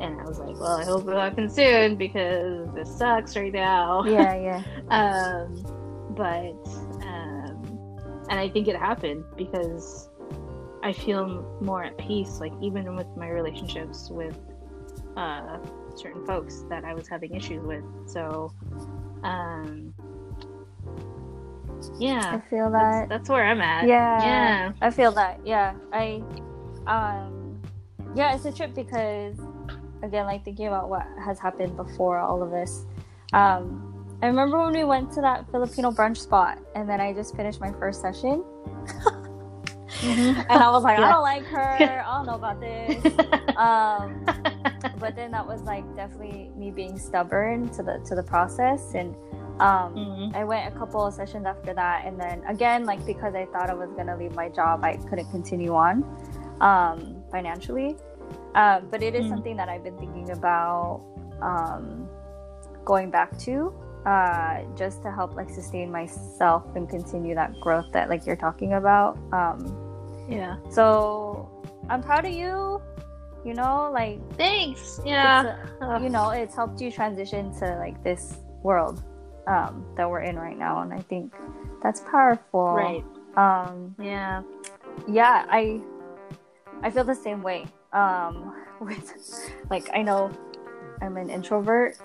[0.00, 4.04] And I was like, "Well, I hope it happens soon because this sucks right now."
[4.04, 4.62] Yeah, yeah.
[4.90, 5.62] um,
[6.10, 6.66] but
[7.06, 7.98] um,
[8.30, 10.08] and I think it happened because
[10.82, 14.38] I feel more at peace, like even with my relationships with
[15.16, 15.58] uh,
[15.96, 17.84] certain folks that I was having issues with.
[18.06, 18.52] So,
[19.22, 19.92] um,
[22.34, 23.08] I feel that.
[23.08, 23.86] that's where I'm at.
[23.86, 24.22] Yeah.
[24.22, 25.40] yeah, I feel that.
[25.44, 25.74] Yeah.
[25.92, 26.22] I
[26.86, 27.60] um
[28.14, 29.36] yeah, it's a trip because
[30.02, 32.86] again, like thinking about what has happened before all of this.
[33.32, 33.84] Um
[34.22, 37.60] I remember when we went to that Filipino brunch spot and then I just finished
[37.60, 38.44] my first session
[40.02, 41.60] and I was like, I don't like her.
[41.60, 43.02] I don't know about this.
[43.58, 44.24] Um
[45.00, 49.16] but then that was like definitely me being stubborn to the to the process and
[49.60, 50.34] um Mhm.
[50.36, 53.70] I went a couple of sessions after that, and then again, like because I thought
[53.70, 56.04] I was gonna leave my job, I couldn't continue on
[56.60, 57.96] um, financially.
[58.54, 59.28] Um, but it is Mm.
[59.30, 61.00] something that I've been thinking about
[61.40, 62.08] um,
[62.84, 63.72] going back to,
[64.06, 68.72] uh, just to help like sustain myself and continue that growth that like you're talking
[68.74, 69.16] about.
[69.32, 69.58] Um,
[70.28, 70.56] yeah.
[70.68, 71.48] so
[71.88, 72.82] I'm proud of you.
[73.44, 75.00] You know, like Thanks.
[75.04, 75.56] Yeah.
[75.80, 79.02] a- you know, it's helped you transition to like this world
[79.48, 81.32] um, that we're in right now, and I think
[81.82, 82.66] that's powerful.
[82.74, 83.04] right.
[83.36, 84.42] Um, Yeah.
[85.08, 85.80] yeah, I
[86.82, 87.66] I feel the same way.
[87.92, 89.12] Um, with
[89.70, 90.30] like I know
[91.00, 91.96] I'm an introvert,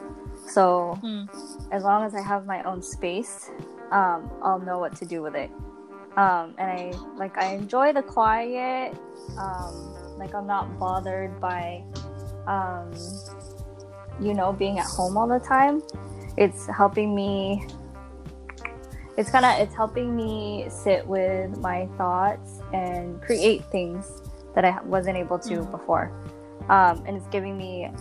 [0.48, 1.26] so Hmm.
[1.72, 3.50] as long as I have my own space,
[3.92, 5.52] um, I'll know what to do with it.
[6.16, 8.96] Um, and I like I enjoy the quiet.
[9.38, 11.84] Um, like I'm not bothered by,
[12.48, 12.92] um,
[14.22, 15.82] you know, being at home all the time.
[16.38, 17.68] It's helping me.
[19.18, 24.22] It's kind of it's helping me sit with my thoughts and create things
[24.56, 25.72] that I wasn't able to Mhm.
[25.72, 26.12] before.
[26.70, 27.92] Um, and it's giving me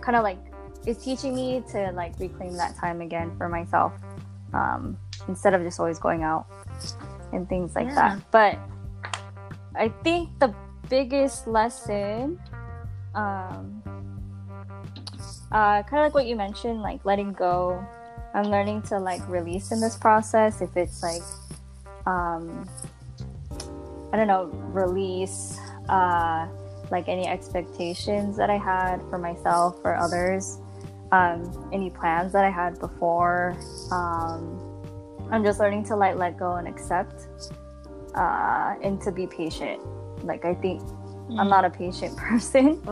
[0.00, 0.38] kind of like
[0.86, 3.92] it's teaching me to like reclaim that time again for myself
[4.54, 6.46] um, instead of just always going out
[7.32, 7.94] and things like Yeah.
[8.16, 8.18] that.
[8.30, 8.58] But
[9.76, 10.54] I think the
[10.88, 12.38] biggest lesson,
[13.14, 13.77] um,
[15.52, 17.84] uh, kind of like what you mentioned, like letting go.
[18.34, 20.60] I'm learning to like release in this process.
[20.60, 21.22] If it's like,
[22.06, 22.68] um,
[24.12, 25.58] I don't know, release
[25.88, 26.46] uh,
[26.90, 30.58] like any expectations that I had for myself or others,
[31.12, 33.56] um, any plans that I had before.
[33.90, 34.64] Um,
[35.30, 37.28] I'm just learning to like let go and accept,
[38.14, 39.80] uh, and to be patient.
[40.24, 40.82] Like I think
[41.28, 41.40] Mm-hmm.
[41.40, 42.82] I'm not a patient person.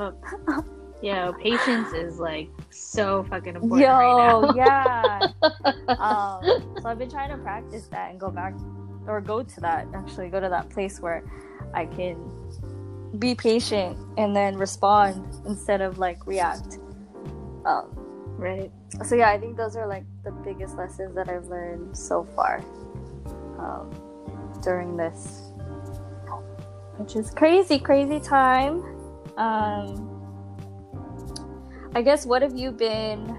[1.02, 4.54] Yeah, patience is like so fucking important Yo, right now.
[4.56, 5.32] yeah.
[5.88, 8.54] um, so I've been trying to practice that and go back
[9.06, 11.22] or go to that actually go to that place where
[11.74, 12.16] I can
[13.18, 16.78] be patient and then respond instead of like react.
[17.64, 17.90] Um,
[18.36, 18.70] right.
[19.04, 22.62] so yeah, I think those are like the biggest lessons that I've learned so far
[23.58, 23.90] um,
[24.62, 25.52] during this,
[26.96, 28.82] which is crazy, crazy time.
[29.36, 30.15] Um,
[31.96, 33.30] I guess what have you been?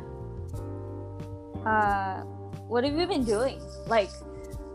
[1.63, 2.21] Uh,
[2.67, 3.61] what have you been doing?
[3.85, 4.09] Like,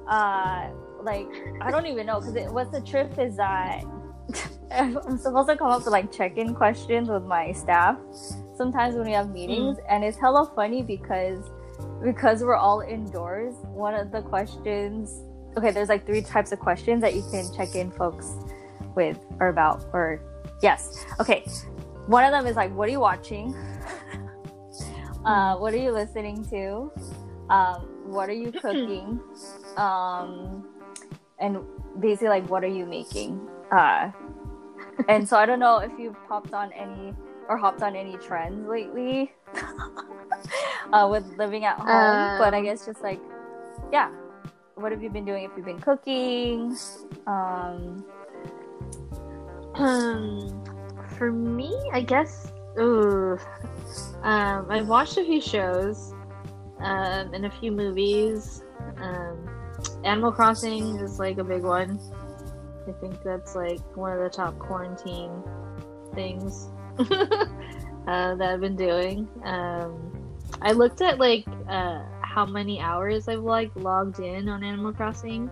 [0.09, 0.69] uh,
[1.03, 1.27] like
[1.61, 3.83] I don't even know because what's the trip is that
[4.71, 7.99] I'm supposed to come up with like check-in questions with my staff
[8.57, 11.51] sometimes when we have meetings and it's hella funny because
[12.05, 15.23] because we're all indoors one of the questions
[15.57, 18.37] okay there's like three types of questions that you can check in folks
[18.95, 20.21] with or about or
[20.63, 21.45] yes okay
[22.07, 23.55] one of them is like what are you watching
[25.25, 26.91] uh, what are you listening to
[27.51, 29.21] um, what are you cooking
[29.77, 30.65] um,
[31.39, 31.59] and
[32.01, 34.11] basically like what are you making uh,
[35.09, 37.15] and so i don't know if you've popped on any
[37.49, 39.33] or hopped on any trends lately
[40.93, 42.39] uh, with living at home.
[42.39, 42.65] but I Um.
[42.65, 43.21] guess just like,
[43.93, 44.11] yeah,
[44.77, 45.45] what have you been doing?
[45.45, 46.77] If you've been cooking,
[47.27, 48.05] um,
[49.75, 50.63] Um,
[51.13, 52.53] for me, I guess.
[52.79, 53.39] Ooh,
[54.23, 56.15] um, I've watched a few shows,
[56.79, 58.63] um, and a few movies.
[58.99, 59.49] Um,
[60.05, 62.01] Animal Crossing is like a big one.
[62.89, 65.31] I think that's like one of the top quarantine
[66.15, 67.07] things uh,
[68.07, 69.29] that I've been doing.
[69.45, 70.13] Um,
[70.61, 75.51] I looked at like uh, how many hours I've like logged in on Animal Crossing,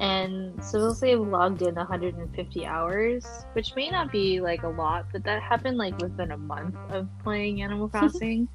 [0.00, 5.22] and supposedly I've logged in 150 hours, which may not be like a lot, but
[5.24, 8.48] that happened like within a month of playing Animal Crossing.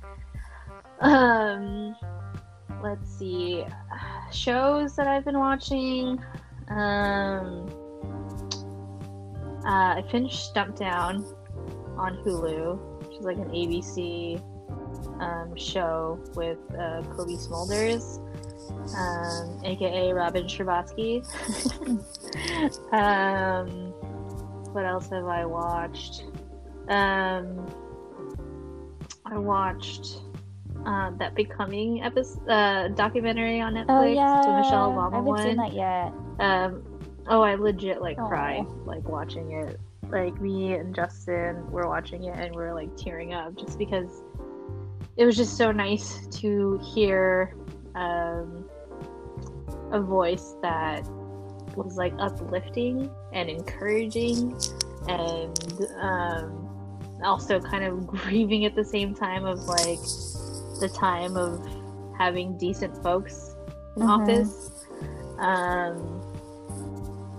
[1.01, 1.95] um,
[2.81, 3.63] let's see,
[4.31, 6.19] shows that I've been watching.
[6.69, 7.69] Um,
[9.63, 11.23] uh, I finished Stumptown
[11.95, 14.41] on Hulu, which is like an ABC
[15.21, 18.19] um, show with uh, Cobie Smulders,
[18.97, 21.23] um, aka Robin Scherbatsky.
[22.93, 23.93] um,
[24.73, 26.23] what else have I watched?
[26.87, 27.65] Um,
[29.25, 30.21] I watched
[30.85, 33.85] um, that Becoming episode uh, documentary on Netflix.
[33.89, 35.41] oh yeah, Michelle I haven't one.
[35.41, 36.13] seen that yet.
[36.39, 36.83] Um,
[37.27, 38.27] oh, I legit like Aw.
[38.27, 39.79] cried like watching it.
[40.09, 44.21] Like me and Justin were watching it and we are like tearing up just because
[45.17, 47.55] it was just so nice to hear
[47.95, 48.65] um,
[49.91, 51.03] a voice that
[51.75, 54.55] was like uplifting and encouraging
[55.07, 56.69] and um,
[57.23, 59.99] also kind of grieving at the same time of like
[60.79, 61.65] the time of
[62.17, 63.55] having decent folks
[63.97, 64.09] in Mhm.
[64.21, 64.71] office.
[65.39, 65.95] Um,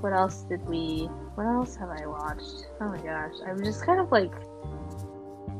[0.01, 1.09] what else did we?
[1.35, 2.67] What else have I watched?
[2.81, 4.33] Oh my gosh, I'm just kind of like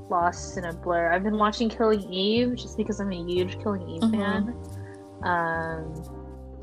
[0.09, 1.13] lost in a blur.
[1.13, 4.11] I've been watching Killing Eve just because I'm a huge Killing Eve Mhm.
[4.13, 4.55] fan.
[5.27, 6.03] Um,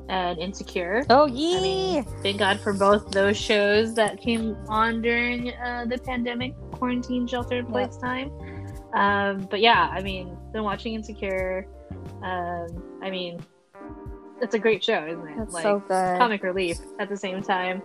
[0.10, 1.04] and Insecure.
[1.10, 5.86] Oh I yeah, mean, thank God for both those shows that came on during uh,
[5.88, 8.32] the pandemic quarantine shelter in place time.
[8.94, 11.68] Um, but yeah, I mean, been watching Insecure.
[12.22, 13.40] Um, I mean,
[14.42, 15.38] it's a great show, isn't it?
[15.38, 16.18] that's like so good.
[16.20, 17.82] comic relief at the same time.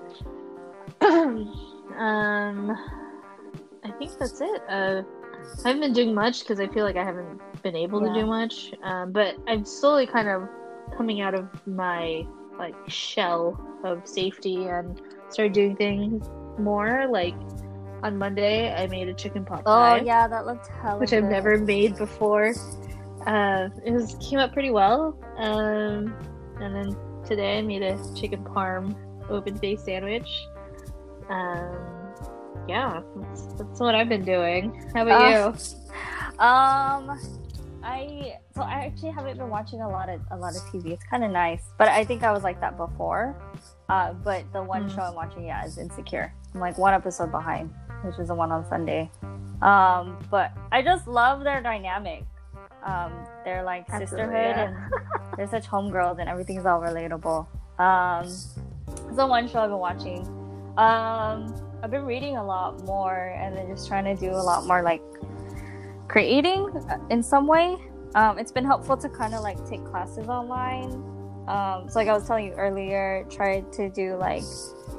[1.00, 2.70] um,
[3.84, 4.62] I think that's it.
[4.68, 5.02] Uh,
[5.64, 8.12] I haven't been doing much because I feel like I haven't been able Yeah.
[8.12, 8.72] to do much.
[8.82, 10.48] Um, but I'm slowly kind of
[10.96, 12.26] coming out of my
[12.58, 16.28] like shell of safety and started doing things
[16.58, 17.06] more.
[17.08, 17.34] Like
[18.02, 20.00] on Monday, I made a chicken pot pie.
[20.00, 21.30] Oh yeah, that looked hella which I've good.
[21.30, 22.54] never made before.
[23.26, 25.18] Uh, it was came out pretty well.
[25.36, 26.14] Um,
[26.60, 28.96] and then today I made a chicken parm
[29.28, 30.28] open face sandwich.
[31.28, 31.76] Um,
[32.68, 34.90] yeah, that's, that's what I've been doing.
[34.94, 36.44] How about Uh, you?
[36.44, 37.18] Um,
[37.82, 40.90] I so I actually haven't been watching a lot of a lot of TV.
[40.90, 43.36] It's kind of nice, but I think I was like that before.
[43.88, 44.94] Uh, but the one Mm.
[44.94, 46.32] show I'm watching, yeah, is Insecure.
[46.54, 47.70] I'm like one episode behind,
[48.02, 49.10] which is the one on Sunday.
[49.62, 52.24] Um, but I just love their dynamic.
[52.84, 53.12] Um,
[53.44, 54.64] they're like Absolutely, sisterhood, yeah.
[54.66, 54.76] and
[55.36, 57.46] they're such homegirls, and everything's all relatable.
[57.80, 60.20] Um, it's the one show I've been watching.
[60.76, 64.66] Um, I've been reading a lot more, and then just trying to do a lot
[64.66, 65.02] more like
[66.08, 66.68] creating
[67.10, 67.76] in some way.
[68.14, 70.90] Um, it's been helpful to kind of like take classes online.
[71.46, 74.42] Um, so like I was telling you earlier, tried to do like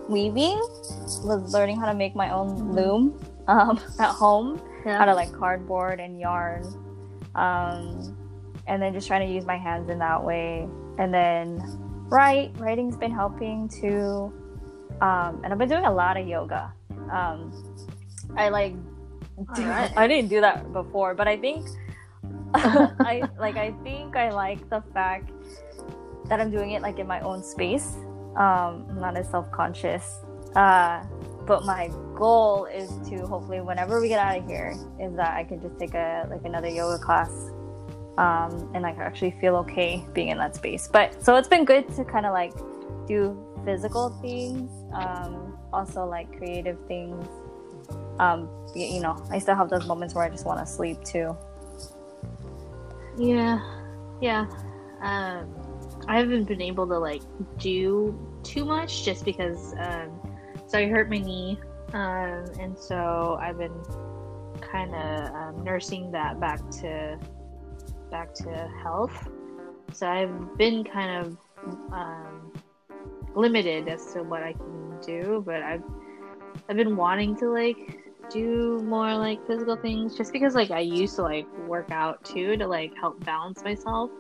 [0.08, 0.58] weaving,
[1.24, 2.74] was learning how to make my own Mhm.
[2.74, 5.02] loom um, at home, Yeah.
[5.02, 6.64] out of like cardboard and yarn,
[7.36, 8.16] um,
[8.68, 10.68] and then just trying to use my hands in that way.
[10.98, 11.62] And then
[12.10, 14.32] write, writing's been helping too.
[15.02, 16.74] Um, and I've been doing a lot of yoga.
[17.12, 17.52] Um,
[18.36, 18.74] I like
[19.56, 19.94] do, Alright.
[19.98, 21.66] I didn't do that before, but I think
[22.56, 25.32] I like I think I like the fact
[26.26, 27.96] that I'm doing it like in my own space.
[28.36, 30.20] Um, I'm not as self conscious.
[30.56, 31.04] Uh,
[31.46, 35.44] but my goal is to hopefully whenever we get out of here is that I
[35.44, 37.30] can just take a like another yoga class
[38.18, 40.88] um, and like actually feel okay being in that space.
[40.88, 42.54] But so it's been good to kind of like
[43.08, 47.28] do physical things, um, also like creative things.
[48.20, 51.04] Um, y- you know, I still have those moments where I just want to sleep
[51.04, 51.36] too.
[53.20, 53.60] Yeah,
[54.22, 54.46] yeah.
[55.02, 55.54] Um,
[56.08, 57.22] I haven't been able to like
[57.58, 59.74] do too much just because.
[59.78, 60.20] Um,
[60.68, 61.60] so I hurt my knee,
[61.94, 63.84] um, and so I've been
[64.62, 67.20] kind of um, nursing that back to
[68.10, 69.28] back to health.
[69.92, 71.38] So I've been kind of
[71.92, 72.54] um,
[73.36, 75.84] limited as to what I can do, but I've
[76.70, 78.00] I've been wanting to like
[78.30, 82.58] do more like physical things just because like I used to like work out too
[82.58, 84.12] to like help balance myself.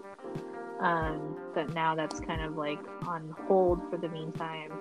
[0.79, 4.71] Um, but now that's kind of like on hold for the meantime.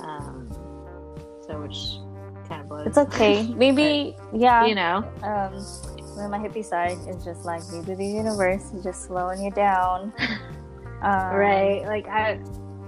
[0.00, 0.48] Um,
[1.46, 1.96] so which
[2.48, 2.86] kind of blows.
[2.86, 3.46] It's okay.
[3.56, 4.64] Maybe, yeah.
[4.66, 5.64] You know, Um,
[6.16, 10.12] then my hippie side is just like maybe the universe is just slowing you down.
[11.02, 11.82] Um, right?
[11.82, 12.40] Like I,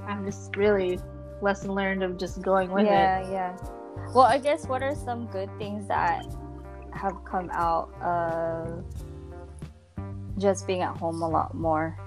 [0.08, 0.98] I'm just really
[1.42, 3.30] lesson learned of just going with yeah, it.
[3.30, 3.56] Yeah.
[3.60, 3.75] Yeah.
[4.14, 6.26] Well, I guess what are some good things that
[6.92, 8.84] have come out of
[10.38, 11.98] just being at home a lot more?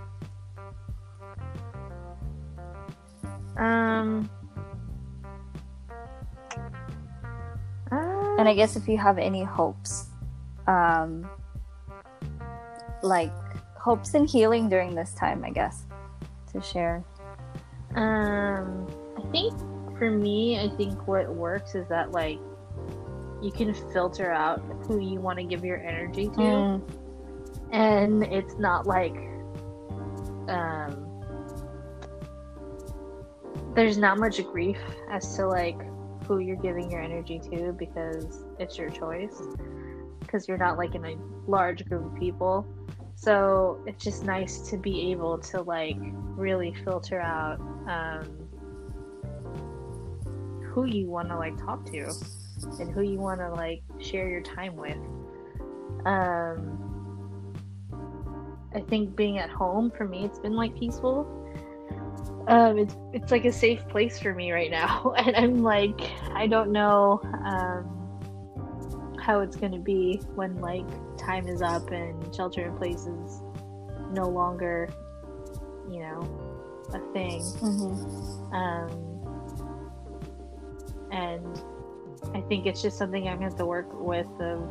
[3.57, 4.29] Um.
[8.39, 10.07] And I guess if you have any hopes,
[10.65, 11.29] um,
[13.03, 13.33] like
[13.75, 15.83] hopes and healing during this time, I guess,
[16.53, 17.03] to share.
[17.95, 18.87] Um,
[19.17, 19.53] I think
[19.99, 22.39] for me, I think what works is that like
[23.41, 26.81] you can filter out who you want to give your energy to, Mm,
[27.71, 29.15] and it's not like
[30.47, 31.05] um
[33.75, 34.79] there's not much grief
[35.11, 35.79] as to like
[36.27, 39.41] who you're giving your energy to because it's your choice.
[40.21, 41.15] Because you're not like in a
[41.47, 42.67] large group of people.
[43.15, 45.97] So it's just nice to be able to like
[46.35, 48.38] really filter out um
[50.83, 52.11] who you want to like talk to
[52.79, 54.97] and who you want to like share your time with
[56.05, 56.79] um
[58.73, 61.35] I think being at home for me, it's been like peaceful.
[62.47, 65.99] Um, it's it's like a safe place for me right now, and I'm like
[66.33, 70.85] I don't know um, how it's gonna be when like
[71.17, 73.41] time is up and shelter in place is
[74.11, 74.89] no longer,
[75.89, 76.21] you know,
[76.93, 77.41] a thing.
[77.41, 78.53] mhm.
[78.53, 79.08] Um,
[81.11, 81.61] and
[82.33, 84.61] I think it's just something I'm gonna have to work with of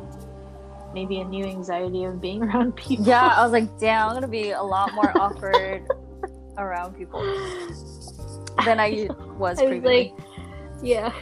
[0.93, 3.05] maybe a new anxiety of being around people.
[3.05, 5.87] Yeah, I was like, damn, I'm gonna be a lot more awkward
[6.57, 7.21] around people
[8.65, 10.13] than I was I was like,
[10.81, 11.13] yeah.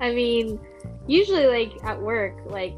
[0.00, 0.58] I mean,
[1.06, 2.74] usually, like at work, like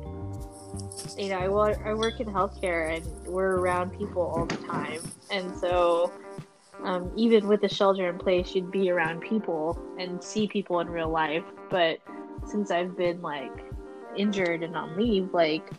[1.18, 5.54] you know, I I work in healthcare, and we're around people all the time, and
[5.56, 6.12] so
[6.84, 10.88] um, even with the shelter in place, you'd be around people and see people in
[10.88, 11.44] real life.
[11.70, 11.98] But
[12.46, 13.52] since I've been like
[14.16, 15.70] injured and on leave, like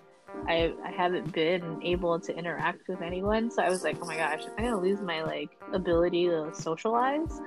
[0.47, 3.51] I I haven't been able to interact with anyone.
[3.51, 7.41] So I was like, oh my gosh, I'm gonna lose my like ability to socialize.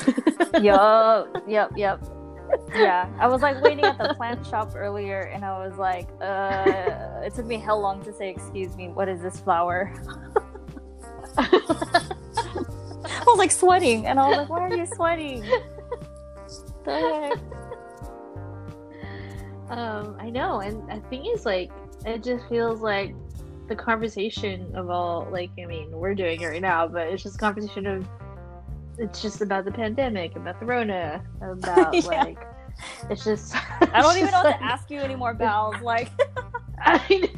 [0.60, 2.02] yup, yep, yep.
[2.74, 7.22] Yeah, I was like waiting at the plant shop earlier, and I was like, uh,
[7.24, 9.94] it took me hell long to say, "Excuse me, what is this flower?"
[13.28, 15.44] I was like sweating, and I was like, "Why are you sweating?"
[16.84, 17.38] The heck?
[19.70, 21.70] Um, I know, and the thing is, like,
[22.04, 23.14] it just feels like
[23.68, 27.38] the conversation of all, like, I mean, we're doing it right now, but it's just
[27.38, 28.06] conversation of,
[28.98, 32.00] it's just about the pandemic, about the Rona, about yeah.
[32.02, 32.38] like,
[33.08, 33.54] it's just.
[33.80, 35.76] I don't even know like, what to ask you anymore, Bals.
[35.82, 36.10] Like,
[36.78, 37.30] I,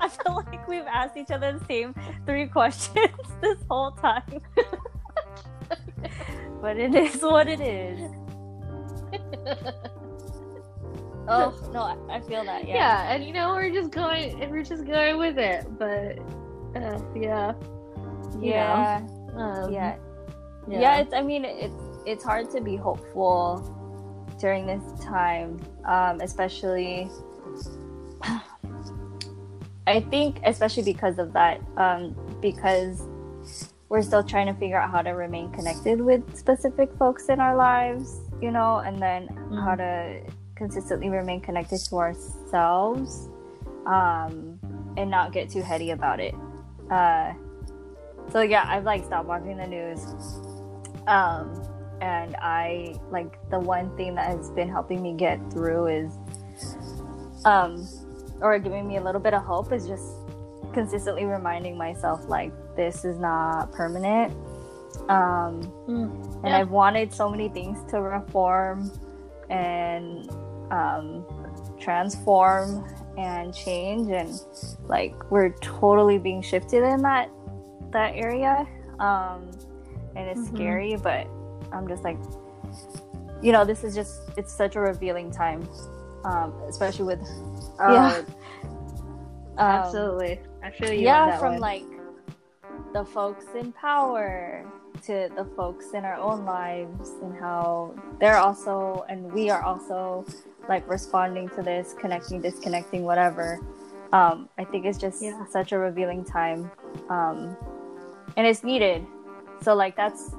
[0.00, 1.94] I feel like we've asked each other the same
[2.26, 3.08] three questions
[3.40, 4.40] this whole time.
[6.62, 8.00] But it is what it is.
[11.28, 12.66] oh no, I, feel that.
[12.66, 12.76] Yeah.
[12.76, 15.66] Yeah, and you know we're just going, and we're just going with it.
[15.76, 16.20] But
[16.80, 17.54] uh, yeah,
[18.40, 19.02] yeah,
[19.34, 19.96] um, yeah,
[20.68, 20.98] yeah, yeah.
[21.00, 21.12] It's.
[21.12, 21.74] I mean, it's
[22.06, 23.60] it's hard to be hopeful
[24.40, 27.10] during this time, um, especially.
[29.84, 33.02] I think, especially because of that, um, because
[33.92, 37.54] we're still trying to figure out how to remain connected with specific folks in our
[37.54, 39.58] lives, you know, and then mm-hmm.
[39.58, 40.18] how to
[40.54, 43.28] consistently remain connected to ourselves
[43.84, 44.58] um,
[44.96, 46.34] and not get too heady about it.
[46.90, 47.34] Uh,
[48.30, 50.02] so yeah, I've like stopped watching the news.
[51.06, 51.62] Um,
[52.00, 56.18] and I like the one thing that has been helping me get through is,
[57.44, 57.86] um,
[58.40, 60.14] or giving me a little bit of hope is just
[60.72, 64.32] consistently reminding myself like this is not permanent.
[65.08, 68.90] Um, mm, and I've wanted so many things to reform
[69.50, 70.30] and
[70.70, 71.24] um,
[71.80, 72.86] transform
[73.18, 74.40] and change and
[74.86, 77.28] like we're totally being shifted in that
[77.92, 78.66] that area
[79.00, 79.50] um
[80.16, 80.56] and it's mm-hmm.
[80.56, 81.26] scary but
[81.72, 82.16] i'm just like
[83.42, 85.68] you know this is just it's such a revealing time
[86.24, 87.20] um especially with
[87.80, 88.22] uh, yeah
[89.58, 91.60] um, absolutely i feel you yeah from one.
[91.60, 91.84] like
[92.92, 94.64] the folks in power
[95.04, 100.24] to the folks in our own lives and how they're also and we are also
[100.68, 103.58] like responding to this, connecting, disconnecting, whatever.
[104.12, 105.44] Um, I think it's just yeah.
[105.46, 106.70] such a revealing time,
[107.08, 107.56] um,
[108.36, 109.06] and it's needed.
[109.62, 110.34] So like that's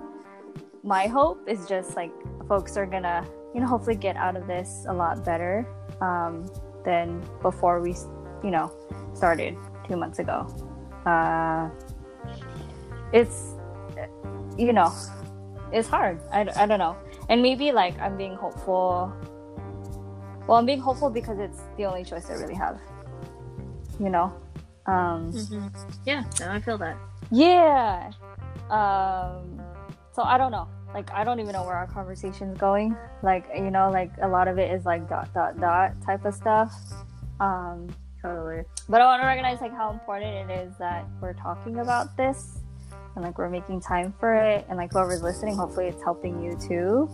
[0.83, 2.11] my hope is just like
[2.47, 5.67] folks are gonna you know hopefully get out of this a lot better
[6.01, 6.45] um,
[6.85, 7.95] than before we
[8.43, 8.71] you know
[9.13, 10.47] started two months ago.
[11.05, 11.69] Uh,
[13.13, 13.53] it's
[14.57, 14.91] you know
[15.71, 16.19] it's hard.
[16.31, 16.97] I, I don't know,
[17.29, 19.13] and maybe like I'm being hopeful.
[20.45, 22.77] Well i'm being hopeful because it's the only choice i really have
[23.99, 24.33] you know?
[24.85, 25.67] Um mm-hmm.
[26.05, 26.97] yeah no, i feel that.
[27.31, 28.11] Yeah.
[28.69, 29.61] Um
[30.11, 30.67] so i don't know.
[30.93, 32.97] Like i don't even know where our conversation's going.
[33.21, 36.33] Like you know like a lot of it is like dot dot dot type of
[36.33, 36.73] stuff.
[37.39, 37.87] Um
[38.21, 38.63] totally.
[38.87, 42.62] but i want to recognize like how important it is that we're talking about this
[43.15, 46.57] and like we're making time for it and like whoever's listening hopefully it's helping you
[46.67, 47.09] too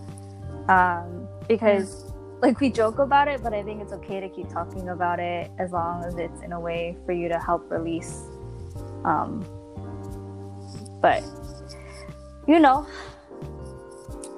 [0.70, 4.90] um because like we joke about it, but I think it's okay to keep talking
[4.90, 8.24] about it as long as it's in a way for you to help release.
[9.04, 9.46] Um,
[11.02, 11.24] but
[12.48, 12.88] you know,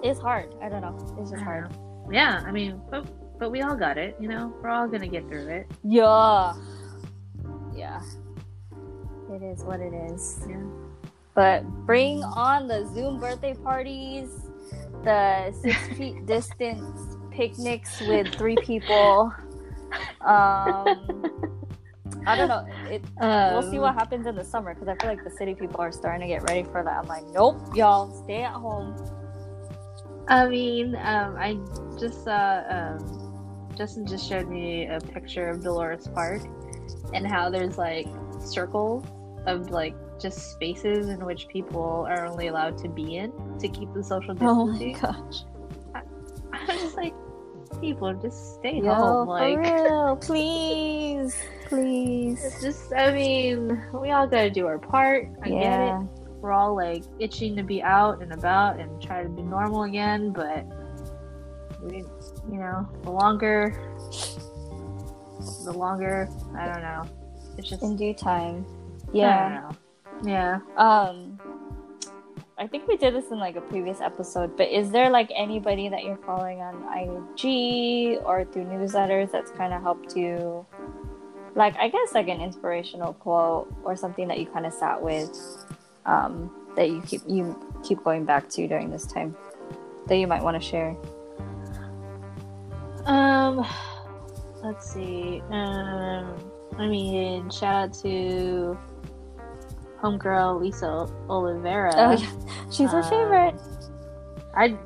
[0.04, 0.54] it's hard.
[0.62, 1.16] I don't know.
[1.20, 1.72] It's just hard.
[2.12, 3.06] Yeah, I mean, but
[3.38, 4.16] but we all got it.
[4.20, 5.68] You know, we're all gonna get through it.
[5.84, 6.54] Yeah,
[7.76, 8.02] yeah.
[9.32, 10.44] It is what it is.
[10.50, 10.64] Yeah.
[11.34, 14.30] But bring on the Zoom birthday parties,
[15.04, 19.34] the six feet distance picnics with three people.
[20.22, 21.24] Um,
[22.28, 22.68] I don't know.
[22.90, 25.32] It, um, we'll see what um, happens in the summer because I feel like the
[25.32, 26.98] city people are starting to get ready for that.
[26.98, 28.96] I'm like, nope, y'all, stay at home.
[30.28, 31.58] I mean, um, I
[32.00, 36.44] just saw um, Justin just showed me a picture of Dolores Park
[37.14, 38.08] and how there's like
[38.40, 39.06] circles
[39.48, 43.94] of like just spaces in which people are only allowed to be in to keep
[43.94, 44.96] the social distancing.
[45.04, 45.44] Oh my gosh.
[46.54, 47.14] I'm just like,
[47.80, 49.28] people just stay Yo, home.
[49.28, 52.44] Like, real, please, please.
[52.44, 55.30] It's just, I mean, we all gotta do our part.
[55.44, 55.60] I yeah.
[55.60, 56.22] get it.
[56.42, 60.32] We're all like itching to be out and about and try to be normal again,
[60.32, 60.66] but
[61.82, 61.98] we,
[62.52, 63.76] you know, the longer,
[65.66, 67.04] the longer, I don't know.
[67.58, 68.66] It's just in due time.
[69.14, 69.72] Yeah.
[70.24, 70.60] Yeah.
[70.78, 71.40] Um
[72.58, 75.90] I think we did this in like a previous episode, but is there like anybody
[75.90, 80.66] that you're following on IG or through newsletters that's kind of helped you
[81.56, 85.66] like I guess like an inspirational quote or something that you kind of sat with
[86.06, 89.36] um, that you keep you keep going back to during this time
[90.08, 90.96] that you might want to share?
[93.06, 93.66] Um,
[94.64, 95.42] let's see.
[95.50, 96.36] Um,
[96.78, 98.78] I mean, shout out to
[100.02, 101.92] homegirl Lisa Olivera.
[101.96, 103.56] Oh yeah, she's her Um, favorite.
[104.56, 104.78] I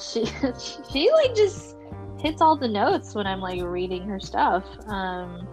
[0.00, 0.24] she
[0.90, 1.76] she like just
[2.18, 4.64] hits all the notes when I'm like reading her stuff.
[4.88, 5.46] Um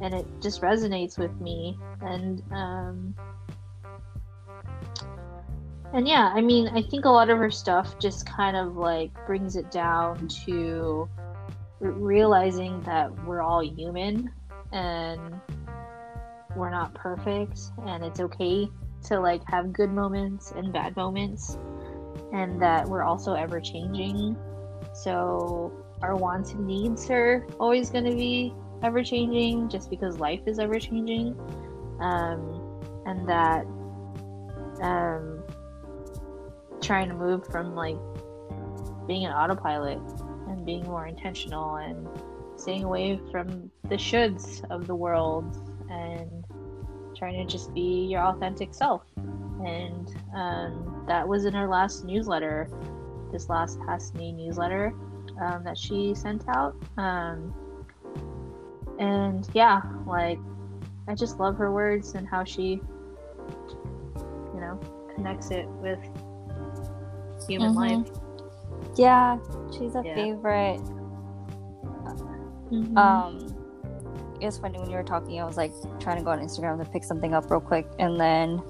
[0.00, 3.14] and it just resonates with me and um
[5.92, 9.10] and yeah, I mean, I think a lot of her stuff just kind of like
[9.26, 11.08] brings it down to
[11.80, 14.30] realizing that we're all human
[14.72, 15.40] and
[16.56, 18.68] we're not perfect and it's okay
[19.04, 21.58] to like have good moments and bad moments
[22.32, 24.36] and that we're also ever changing.
[24.92, 28.52] So our wants and needs are always going to be
[28.82, 31.38] ever changing just because life is ever changing.
[32.00, 32.62] Um,
[33.06, 33.64] and that
[34.82, 35.42] um,
[36.82, 37.96] trying to move from like
[39.06, 39.98] being an autopilot
[40.48, 42.06] and being more intentional and
[42.56, 45.56] staying away from the shoulds of the world
[45.90, 46.45] and
[47.16, 49.02] trying to just be your authentic self
[49.64, 52.68] and um, that was in her last newsletter,
[53.32, 54.92] this last past me newsletter
[55.40, 56.74] um, that she sent out.
[56.98, 57.54] Um,
[58.98, 60.38] and yeah, like
[61.08, 62.80] I just love her words and how she,
[64.54, 64.78] you know,
[65.14, 66.00] connects it with
[67.48, 67.76] human Mhm.
[67.76, 68.10] life.
[68.96, 69.38] Yeah,
[69.72, 70.14] she's a Yeah.
[70.14, 70.80] favorite.
[72.70, 72.96] Mhm.
[72.96, 73.55] Um,
[74.40, 75.40] it was funny when you were talking.
[75.40, 78.18] I was like trying to go on Instagram to pick something up real quick, and
[78.20, 78.62] then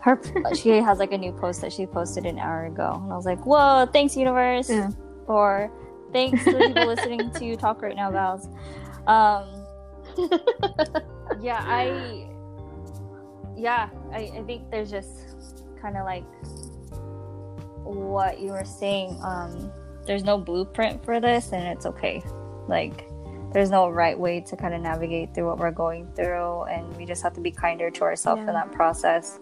[0.00, 0.20] her
[0.54, 3.26] she has like a new post that she posted an hour ago, and I was
[3.26, 4.90] like, "Whoa, thanks universe," Yeah.
[5.26, 5.70] or
[6.12, 8.48] "Thanks to the people listening to you talk right now, Vals."
[9.06, 9.64] Um,
[11.40, 12.28] yeah, I,
[13.56, 16.24] yeah, I, I think there's just kind of like
[17.84, 19.18] what you were saying.
[19.22, 19.72] Um,
[20.06, 22.22] there's no blueprint for this, and it's okay.
[22.68, 23.08] Like,
[23.52, 27.04] there's no right way to kind of navigate through what we're going through, and we
[27.04, 28.48] just have to be kinder to ourselves Yeah.
[28.48, 29.40] in that process.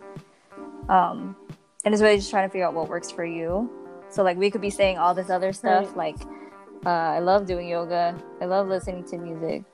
[0.88, 1.36] Um,
[1.84, 3.70] and it's really just trying to figure out what works for you.
[4.08, 6.16] So, like, we could be saying all this other stuff, like,
[6.84, 9.64] uh, I love doing yoga, I love listening to music,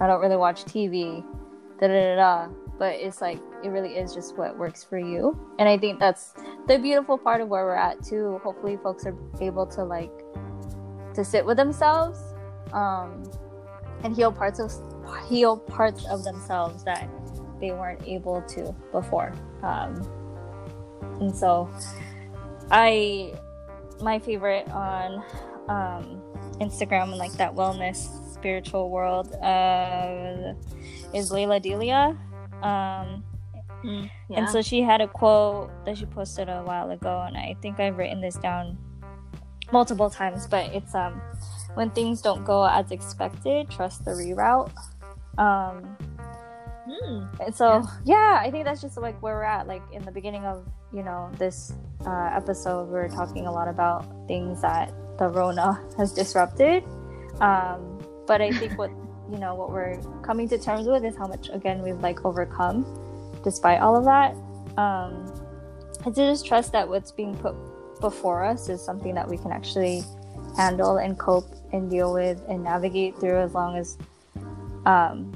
[0.00, 1.24] I don't really watch TV,
[1.78, 2.48] da da da da.
[2.76, 6.34] But it's like it really is just what works for you, and I think that's
[6.66, 8.40] the beautiful part of where we're at too.
[8.42, 10.10] Hopefully, folks are able to like
[11.14, 12.18] to sit with themselves,
[12.72, 13.22] um,
[14.04, 14.72] and heal parts of
[15.28, 17.08] heal parts of themselves that
[17.60, 19.32] they weren't able to before.
[19.62, 20.06] Um,
[21.20, 21.68] and so,
[22.70, 23.34] I
[24.00, 25.24] my favorite on
[25.68, 26.22] um,
[26.60, 30.54] Instagram and like that wellness spiritual world uh,
[31.12, 32.16] is Lalah Delia.
[32.62, 33.24] Um,
[33.84, 34.38] Mm, yeah.
[34.38, 37.78] And so she had a quote that she posted a while ago, and I think
[37.78, 38.78] I've written this down
[39.72, 41.20] multiple times, but it's um
[41.74, 44.70] when things don't go as expected, trust the reroute.
[45.38, 45.96] Um,
[46.86, 48.40] Mm, and so yeah.
[48.42, 49.66] I think that's just like where we're at.
[49.66, 51.72] Like in the beginning of you know this
[52.06, 56.84] uh, episode, we were talking a lot about things that the Rona has disrupted.
[57.40, 58.90] Um, but I think what
[59.32, 62.84] you know what we're coming to terms with is how much again we've like overcome
[63.42, 64.34] despite all of that.
[64.78, 65.32] Um,
[66.04, 67.54] and to just trust that what's being put
[68.00, 70.02] before us is something that we can actually
[70.56, 73.98] handle and cope and deal with and navigate through as long as
[74.86, 75.32] um,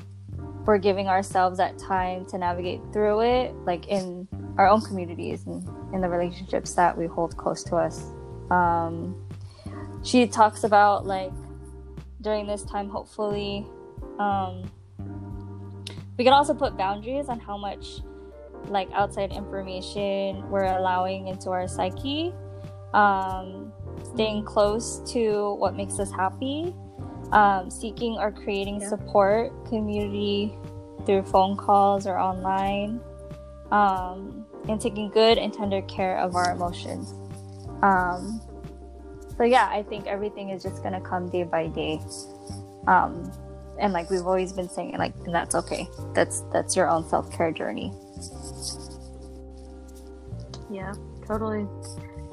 [0.65, 5.67] we're giving ourselves that time to navigate through it, like in our own communities and
[5.95, 8.05] in the relationships that we hold close to us.
[8.51, 9.17] Um,
[10.03, 11.33] she talks about like
[12.21, 13.67] during this time, hopefully,
[14.19, 14.71] um,
[16.17, 18.01] we can also put boundaries on how much
[18.67, 22.35] like outside information we're allowing into our psyche
[22.93, 23.73] um,
[24.15, 26.75] staying close to what makes us happy
[27.33, 28.89] um, seeking or creating Yeah.
[28.89, 30.57] support community
[31.05, 33.01] through phone calls or online
[33.71, 37.13] um, and taking good and tender care of our emotions
[37.83, 38.41] um,
[39.37, 42.01] so yeah i think everything is just gonna come day by day
[42.87, 43.31] um,
[43.79, 47.53] and like we've always been saying like and that's okay that's that's your own self-care
[47.53, 47.93] journey
[50.71, 50.93] yeah,
[51.27, 51.67] totally.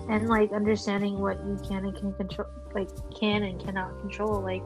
[0.07, 2.89] And like understanding what you can and can control, like
[3.19, 4.41] can and cannot control.
[4.41, 4.63] Like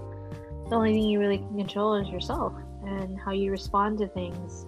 [0.70, 2.54] the only thing you really can control is yourself
[2.86, 4.66] and how you respond to things.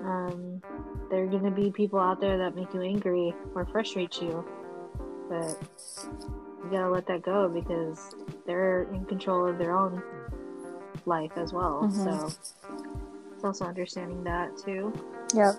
[0.00, 0.60] Um,
[1.10, 4.44] there are gonna be people out there that make you angry or frustrate you,
[5.28, 5.56] but
[6.64, 8.14] you gotta let that go because
[8.46, 10.02] they're in control of their own
[11.06, 11.82] life as well.
[11.84, 12.30] Mhm.
[12.30, 12.36] So
[13.44, 14.92] also understanding that too.
[15.34, 15.54] Yep.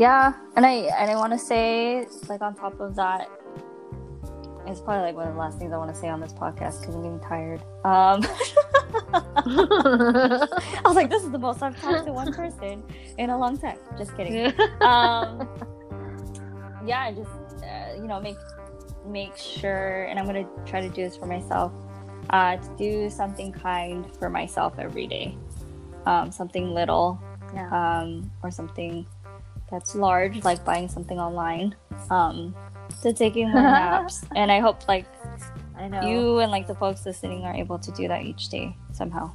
[0.00, 3.28] Yeah, and I and I want to say like on top of that,
[4.66, 6.80] it's probably like one of the last things I want to say on this podcast
[6.80, 7.60] because I'm getting tired.
[7.84, 8.24] Um,
[9.44, 12.82] I was like, this is the most I've talked to one person
[13.18, 13.76] in a long time.
[13.98, 14.50] Just kidding.
[14.80, 15.46] Um,
[16.86, 17.28] yeah, just
[17.62, 18.38] uh, you know make
[19.06, 21.72] make sure, and I'm gonna try to do this for myself.
[22.30, 25.36] Uh, to do something kind for myself every day,
[26.06, 27.20] um, something little,
[27.52, 27.68] Yeah.
[28.00, 29.04] um, or something
[29.70, 31.74] that's large, like buying something online,
[32.10, 32.54] um,
[33.02, 34.24] to taking more naps.
[34.34, 35.06] and I hope like
[35.76, 36.02] I know.
[36.02, 39.32] you and like the folks listening are able to do that each day somehow.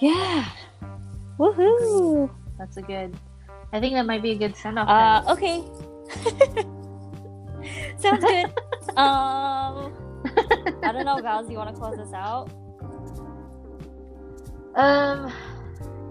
[0.00, 0.48] Yeah.
[1.38, 2.30] Woohoo.
[2.58, 3.16] That's a good.
[3.72, 4.88] I think that might be a good send off.
[4.88, 5.62] Uh, okay.
[7.98, 8.46] Sounds good.
[8.96, 9.92] um,
[10.82, 11.50] I don't know, Gals.
[11.50, 12.50] You want to close this out?
[14.74, 15.32] um,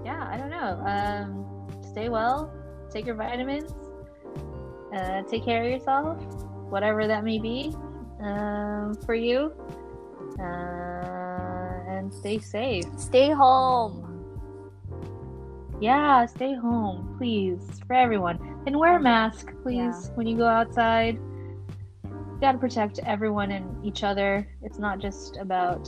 [0.04, 0.82] yeah, I don't know.
[0.86, 1.53] Um,
[1.94, 2.52] stay well.
[2.92, 3.72] Take your vitamins.
[4.94, 6.18] Uh, take care of yourself,
[6.70, 7.74] whatever that may be,
[8.22, 9.54] um, for you.
[10.40, 12.86] Uh, and stay safe.
[12.98, 14.10] Stay home.
[15.80, 18.38] Yeah, stay home, please, for everyone.
[18.66, 19.78] And wear a mask, please,
[20.10, 20.16] Yeah.
[20.16, 21.18] when you go outside.
[22.04, 24.48] You gotta protect everyone and each other.
[24.62, 25.88] It's not just about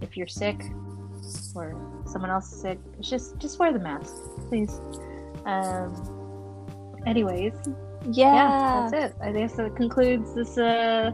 [0.00, 0.60] if you're sick
[1.54, 1.76] or
[2.06, 2.78] someone else is sick.
[2.98, 4.14] It's just just wear the mask,
[4.52, 4.80] please.
[5.46, 5.88] Um.
[7.06, 7.54] Anyways,
[8.10, 8.34] Yeah.
[8.34, 9.14] yeah, that's it.
[9.22, 11.10] I guess that concludes this uh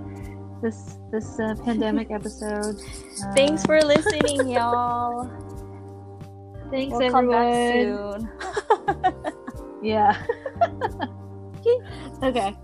[0.61, 2.77] this this uh, pandemic episode.
[3.35, 5.31] Thanks Uh, for listening, y'all.
[6.71, 8.29] thanks We'll come everyone.
[8.37, 9.33] back soon.
[9.83, 10.17] Yeah.
[12.29, 12.55] okay.